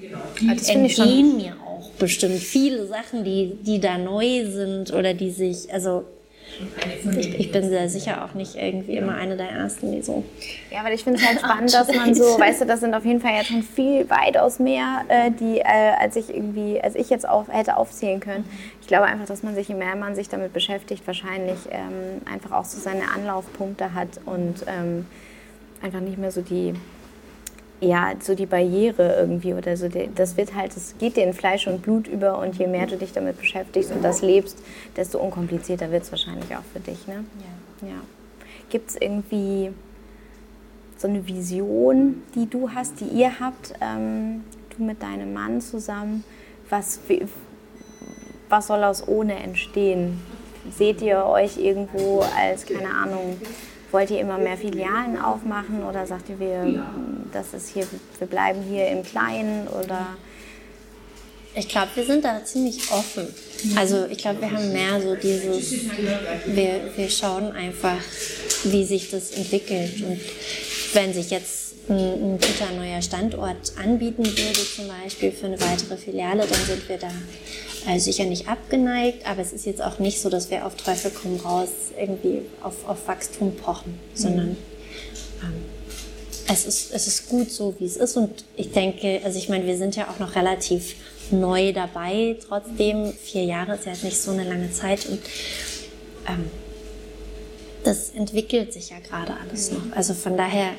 [0.68, 6.04] entgehen mir auch bestimmt viele Sachen, die, die da neu sind oder die sich, also
[7.18, 10.24] ich, ich, bin sehr sicher auch nicht irgendwie immer eine der Ersten, die so.
[10.70, 13.04] Ja, weil ich finde es halt spannend, dass man so, weißt du, das sind auf
[13.04, 15.64] jeden Fall jetzt schon viel weitaus mehr, äh, die, äh,
[15.98, 18.44] als ich irgendwie, als ich jetzt auf, hätte aufzählen können.
[18.80, 22.52] Ich glaube einfach, dass man sich, je mehr man sich damit beschäftigt, wahrscheinlich ähm, einfach
[22.52, 25.06] auch so seine Anlaufpunkte hat und ähm,
[25.82, 26.74] einfach nicht mehr so die
[27.82, 31.66] ja, so die Barriere irgendwie oder so, das wird halt, es geht dir in Fleisch
[31.66, 34.58] und Blut über und je mehr du dich damit beschäftigst und das lebst,
[34.96, 37.06] desto unkomplizierter wird es wahrscheinlich auch für dich.
[37.08, 37.24] Ne?
[37.82, 37.88] Ja.
[37.88, 37.94] ja.
[38.70, 39.72] Gibt es irgendwie
[40.96, 44.44] so eine Vision, die du hast, die ihr habt, ähm,
[44.76, 46.22] du mit deinem Mann zusammen?
[46.70, 47.00] Was,
[48.48, 50.20] was soll aus ohne entstehen?
[50.70, 53.36] Seht ihr euch irgendwo als, keine Ahnung,
[53.92, 56.84] Wollt ihr immer mehr Filialen aufmachen oder sagt ihr, wir,
[57.32, 57.86] das ist hier,
[58.18, 60.16] wir bleiben hier im Kleinen oder?
[61.54, 63.26] Ich glaube, wir sind da ziemlich offen.
[63.76, 65.72] Also ich glaube, wir haben mehr so dieses,
[66.46, 67.98] wir, wir schauen einfach,
[68.64, 70.02] wie sich das entwickelt.
[70.02, 70.20] Und
[70.94, 75.98] wenn sich jetzt ein, ein guter neuer Standort anbieten würde, zum Beispiel für eine weitere
[75.98, 77.10] Filiale, dann sind wir da
[77.86, 81.10] äh, sicher nicht abgeneigt, aber es ist jetzt auch nicht so, dass wir auf Teufel
[81.10, 81.68] komm raus
[81.98, 84.56] irgendwie auf, auf Wachstum pochen, sondern mhm.
[85.42, 85.64] ähm,
[86.48, 88.16] es, ist, es ist gut so, wie es ist.
[88.16, 90.94] Und ich denke, also ich meine, wir sind ja auch noch relativ
[91.30, 93.12] neu dabei, trotzdem.
[93.12, 95.20] Vier Jahre ist ja nicht so eine lange Zeit und
[96.28, 96.50] ähm,
[97.84, 99.78] das entwickelt sich ja gerade alles mhm.
[99.78, 99.96] noch.
[99.96, 100.70] Also von daher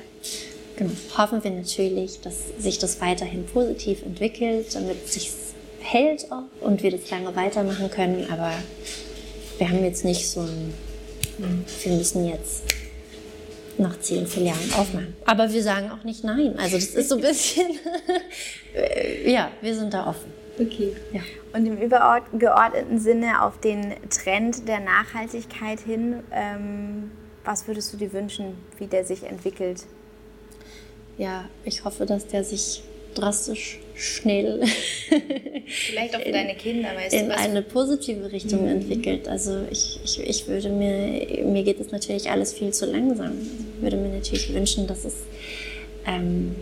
[0.77, 5.31] genau, hoffen wir natürlich, dass sich das weiterhin positiv entwickelt, damit sich
[5.83, 8.27] hält auch und wir das lange weitermachen können.
[8.31, 8.51] Aber
[9.57, 10.73] wir haben jetzt nicht so ein,
[11.83, 12.63] wir müssen jetzt
[13.77, 15.15] nach zehn Filialen aufmachen.
[15.25, 16.57] Aber wir sagen auch nicht nein.
[16.57, 17.71] Also das ist so ein bisschen,
[19.25, 20.31] ja, wir sind da offen.
[20.59, 20.95] Okay.
[21.11, 21.21] Ja.
[21.53, 27.11] Und im übergeordneten Sinne auf den Trend der Nachhaltigkeit hin, ähm,
[27.43, 29.83] was würdest du dir wünschen, wie der sich entwickelt?
[31.17, 32.83] Ja, ich hoffe, dass der sich
[33.13, 34.63] drastisch schnell
[35.65, 38.81] vielleicht auch für deine Kinder weißt in du, eine positive Richtung mhm.
[38.81, 39.27] entwickelt.
[39.27, 43.33] Also ich, ich, ich würde mir, mir geht es natürlich alles viel zu langsam.
[43.77, 45.15] Ich würde mir natürlich wünschen, dass es
[46.05, 46.55] ähm,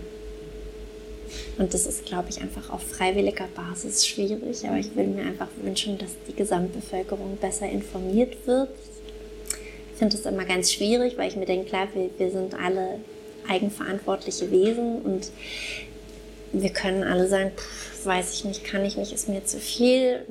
[1.58, 4.66] und das ist, glaube ich, einfach auf freiwilliger Basis schwierig.
[4.66, 8.70] Aber ich würde mir einfach wünschen, dass die Gesamtbevölkerung besser informiert wird.
[9.94, 13.00] Ich finde es immer ganz schwierig, weil ich mir denke, klar, wir, wir sind alle
[13.48, 15.30] eigenverantwortliche Wesen und
[16.54, 20.26] wir können alle sagen, pff, weiß ich nicht, kann ich nicht, ist mir zu viel.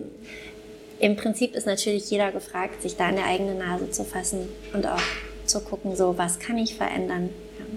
[0.98, 4.86] Im Prinzip ist natürlich jeder gefragt, sich da in der eigenen Nase zu fassen und
[4.86, 5.00] auch
[5.46, 7.30] zu gucken, so was kann ich verändern.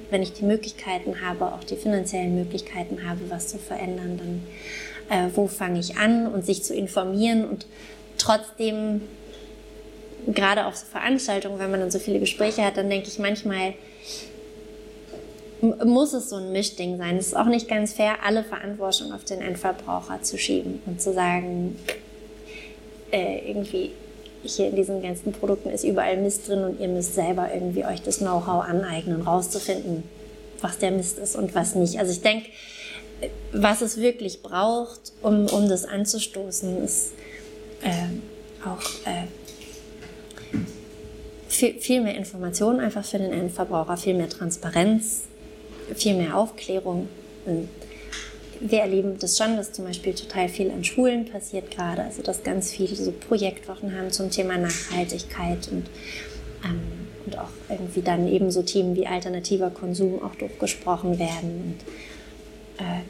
[0.09, 4.43] Wenn ich die Möglichkeiten habe, auch die finanziellen Möglichkeiten habe, was zu verändern, dann
[5.09, 7.65] äh, wo fange ich an und sich zu informieren und
[8.17, 9.01] trotzdem
[10.27, 13.73] gerade auf so Veranstaltungen, wenn man dann so viele Gespräche hat, dann denke ich manchmal,
[15.63, 17.17] muss es so ein Mischding sein.
[17.17, 21.13] Es ist auch nicht ganz fair, alle Verantwortung auf den Endverbraucher zu schieben und zu
[21.13, 21.79] sagen,
[23.11, 23.91] äh, irgendwie
[24.43, 28.01] hier in diesen ganzen Produkten ist überall Mist drin und ihr müsst selber irgendwie euch
[28.01, 30.03] das Know-how aneignen, rauszufinden,
[30.59, 31.97] was der Mist ist und was nicht.
[31.97, 32.49] Also ich denke,
[33.53, 37.13] was es wirklich braucht, um, um das anzustoßen, ist
[37.83, 39.27] äh, auch äh,
[41.47, 45.23] viel, viel mehr Informationen einfach für den Endverbraucher, viel mehr Transparenz,
[45.95, 47.07] viel mehr Aufklärung.
[47.45, 47.69] Und
[48.59, 52.43] wir erleben das schon, dass zum Beispiel total viel an Schulen passiert gerade, also dass
[52.43, 55.85] ganz viele so Projektwochen haben zum Thema Nachhaltigkeit und,
[56.63, 56.81] ähm,
[57.25, 61.75] und auch irgendwie dann eben so Themen wie alternativer Konsum auch durchgesprochen werden.
[62.79, 63.01] Und äh,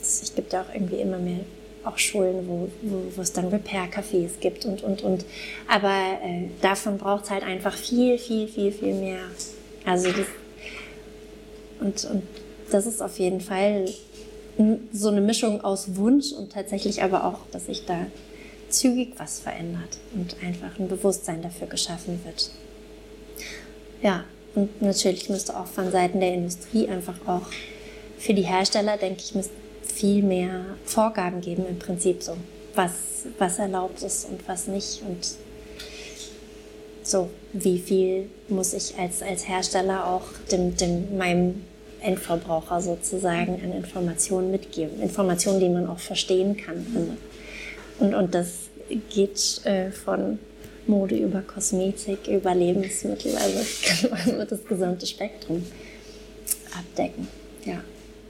[0.00, 1.40] es gibt ja auch irgendwie immer mehr
[1.84, 5.24] auch Schulen, wo, wo, wo es dann Repair-Cafés gibt und, und, und.
[5.68, 9.20] Aber äh, davon braucht es halt einfach viel, viel, viel, viel mehr.
[9.84, 10.26] Also das,
[11.80, 12.22] und, und
[12.70, 13.86] das ist auf jeden Fall
[14.92, 18.06] so eine Mischung aus Wunsch und tatsächlich aber auch, dass sich da
[18.68, 22.50] zügig was verändert und einfach ein Bewusstsein dafür geschaffen wird.
[24.02, 27.46] Ja, und natürlich müsste auch von Seiten der Industrie einfach auch
[28.18, 32.36] für die Hersteller, denke ich, müsste viel mehr Vorgaben geben im Prinzip so,
[32.74, 32.92] was,
[33.38, 35.36] was erlaubt ist und was nicht und
[37.06, 41.64] so, wie viel muss ich als, als Hersteller auch dem, dem, meinem
[42.00, 45.00] Endverbraucher sozusagen an Informationen mitgeben.
[45.00, 47.16] Informationen, die man auch verstehen kann.
[47.98, 48.68] Und, und das
[49.10, 50.38] geht äh, von
[50.86, 53.60] Mode über Kosmetik, über Lebensmittel, also
[54.20, 55.64] kann man das gesamte Spektrum
[56.76, 57.28] abdecken.
[57.64, 57.80] Ja.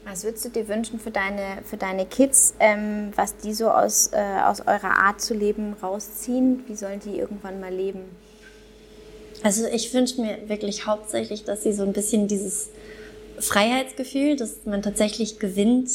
[0.04, 4.10] Was würdest du dir wünschen für deine, für deine Kids, ähm, was die so aus,
[4.12, 6.62] äh, aus eurer Art zu leben rausziehen?
[6.68, 8.02] Wie sollen die irgendwann mal leben?
[9.44, 12.70] Also ich wünsche mir wirklich hauptsächlich, dass sie so ein bisschen dieses
[13.38, 15.90] Freiheitsgefühl, dass man tatsächlich gewinnt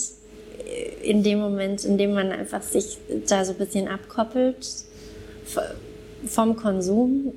[0.68, 4.68] äh, in dem Moment, in dem man einfach sich da so ein bisschen abkoppelt
[6.28, 7.34] vom Konsum,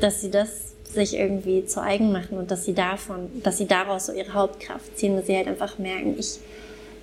[0.00, 4.06] dass sie das sich irgendwie zu eigen machen und dass sie davon, dass sie daraus
[4.06, 6.40] so ihre Hauptkraft ziehen, dass sie halt einfach merken, ich,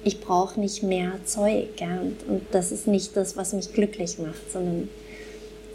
[0.04, 1.80] ich brauche nicht mehr Zeug.
[1.80, 4.90] Ja, und, und das ist nicht das, was mich glücklich macht, sondern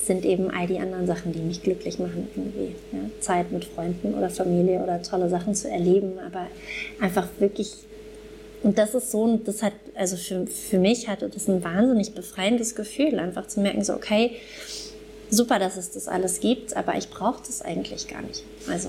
[0.07, 2.75] sind eben all die anderen Sachen, die mich glücklich machen, irgendwie.
[2.93, 2.99] Ja?
[3.21, 6.47] Zeit mit Freunden oder Familie oder tolle Sachen zu erleben, aber
[7.01, 7.75] einfach wirklich.
[8.63, 12.75] Und das ist so, das hat, also für, für mich hatte das ein wahnsinnig befreiendes
[12.75, 14.33] Gefühl, einfach zu merken, so, okay,
[15.31, 18.43] super, dass es das alles gibt, aber ich brauche das eigentlich gar nicht.
[18.71, 18.89] Also,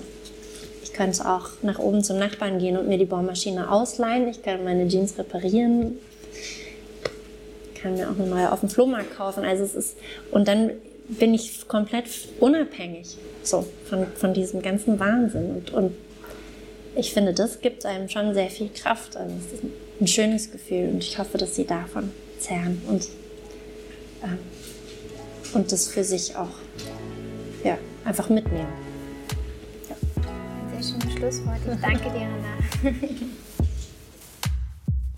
[0.83, 4.63] ich könnte auch nach oben zum Nachbarn gehen und mir die Bohrmaschine ausleihen, ich kann
[4.63, 5.97] meine Jeans reparieren,
[7.85, 9.43] kann mir auch eine neue auf dem Flohmarkt kaufen.
[9.43, 9.97] Also es ist,
[10.31, 10.71] und dann
[11.07, 12.05] bin ich komplett
[12.39, 15.51] unabhängig so, von, von diesem ganzen Wahnsinn.
[15.51, 15.95] Und, und
[16.95, 19.15] ich finde, das gibt einem schon sehr viel Kraft.
[19.15, 19.63] Also es ist
[19.99, 23.07] ein schönes Gefühl und ich hoffe, dass sie davon zehren und,
[24.23, 24.39] ähm,
[25.53, 26.49] und das für sich auch
[27.63, 28.67] ja, einfach mitnehmen.
[29.89, 29.95] Ja.
[30.23, 31.59] Ein sehr schönes Schlusswort.
[31.73, 32.95] Ich danke dir, Anna.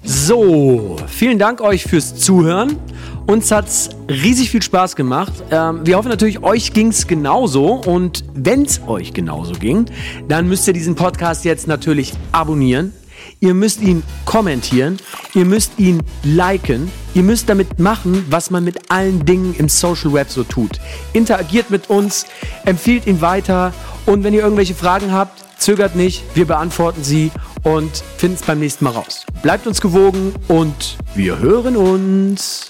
[0.10, 2.78] So, vielen Dank euch fürs Zuhören.
[3.26, 5.34] Uns hat es riesig viel Spaß gemacht.
[5.52, 7.74] Ähm, wir hoffen natürlich, euch ging es genauso.
[7.74, 9.86] Und wenn es euch genauso ging,
[10.30, 12.94] dann müsst ihr diesen Podcast jetzt natürlich abonnieren.
[13.42, 14.96] Ihr müsst ihn kommentieren,
[15.34, 20.14] ihr müsst ihn liken, ihr müsst damit machen, was man mit allen Dingen im Social
[20.14, 20.80] Web so tut.
[21.12, 22.26] Interagiert mit uns,
[22.64, 23.74] empfiehlt ihn weiter
[24.06, 27.32] und wenn ihr irgendwelche Fragen habt, zögert nicht, wir beantworten sie
[27.68, 29.26] und finden es beim nächsten Mal raus.
[29.42, 32.70] Bleibt uns gewogen und wir hören uns.